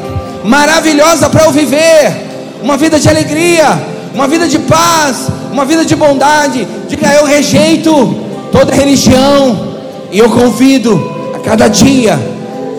maravilhosa 0.44 1.30
para 1.30 1.44
eu 1.44 1.50
viver, 1.50 2.12
uma 2.62 2.76
vida 2.76 3.00
de 3.00 3.08
alegria, 3.08 3.66
uma 4.14 4.28
vida 4.28 4.46
de 4.46 4.58
paz, 4.58 5.28
uma 5.50 5.64
vida 5.64 5.84
de 5.84 5.96
bondade. 5.96 6.66
Diga 6.88 7.12
eu 7.14 7.24
rejeito 7.24 8.14
toda 8.52 8.74
religião 8.74 9.74
e 10.12 10.18
eu 10.18 10.30
convido 10.30 11.13
cada 11.44 11.68
dia 11.68 12.18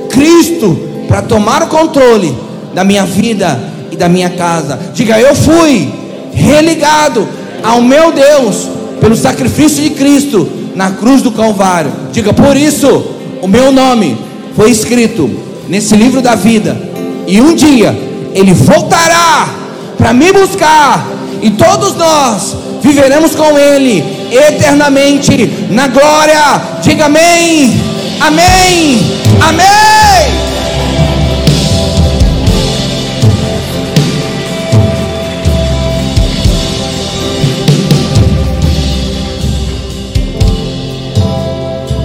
Cristo 0.10 0.78
para 1.08 1.22
tomar 1.22 1.64
o 1.64 1.68
controle 1.68 2.36
da 2.74 2.84
minha 2.84 3.06
vida 3.06 3.58
e 3.92 3.96
da 3.96 4.10
minha 4.10 4.30
casa. 4.30 4.80
Diga, 4.94 5.20
eu 5.20 5.36
fui 5.36 5.92
religado 6.34 7.28
ao 7.64 7.82
meu 7.82 8.12
Deus 8.12 8.68
pelo 9.00 9.16
sacrifício 9.16 9.84
de 9.84 9.92
Cristo 9.92 10.50
na 10.76 10.92
cruz 10.92 11.22
do 11.22 11.32
Calvário. 11.32 11.92
Diga, 12.12 12.34
por 12.34 12.58
isso 12.58 13.06
o 13.42 13.48
meu 13.48 13.72
nome 13.72 14.18
foi 14.56 14.72
escrito 14.72 15.30
nesse 15.68 15.96
livro 15.96 16.22
da 16.22 16.36
vida. 16.36 16.78
E 17.28 17.42
um 17.42 17.56
dia 17.56 17.98
ele 18.34 18.54
voltará 18.54 19.48
para 19.98 20.14
me 20.14 20.32
buscar 20.32 21.08
e 21.42 21.52
todos 21.52 21.96
nós 21.96 22.56
viveremos 22.82 23.36
com 23.36 23.58
ele 23.58 24.04
eternamente 24.32 25.50
na 25.70 25.88
glória. 25.88 26.62
Diga 26.84 27.06
amém, 27.06 27.74
amém, 28.20 29.00
amém. 29.42 29.66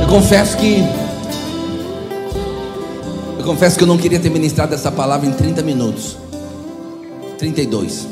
Eu 0.01 0.09
confesso 0.09 0.57
que 0.57 0.85
eu 3.39 3.45
confesso 3.45 3.79
que 3.79 3.85
eu 3.85 3.89
não 3.89 3.97
queria 3.97 4.21
ter 4.21 4.31
ministrado 4.31 4.75
essa 4.75 4.93
palavra 4.93 5.27
em 5.27 5.33
30 5.33 5.63
minutos. 5.63 6.17
32. 7.39 8.07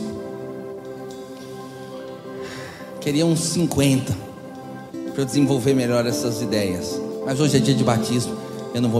Queria 3.00 3.26
uns 3.26 3.40
50 3.40 4.16
para 5.12 5.22
eu 5.22 5.26
desenvolver 5.26 5.74
melhor 5.74 6.06
essas 6.06 6.40
ideias. 6.40 7.07
Mas 7.28 7.40
hoje 7.40 7.58
é 7.58 7.60
dia 7.60 7.74
de 7.74 7.84
batismo, 7.84 8.34
eu 8.72 8.80
não 8.80 8.88
vou 8.88 8.96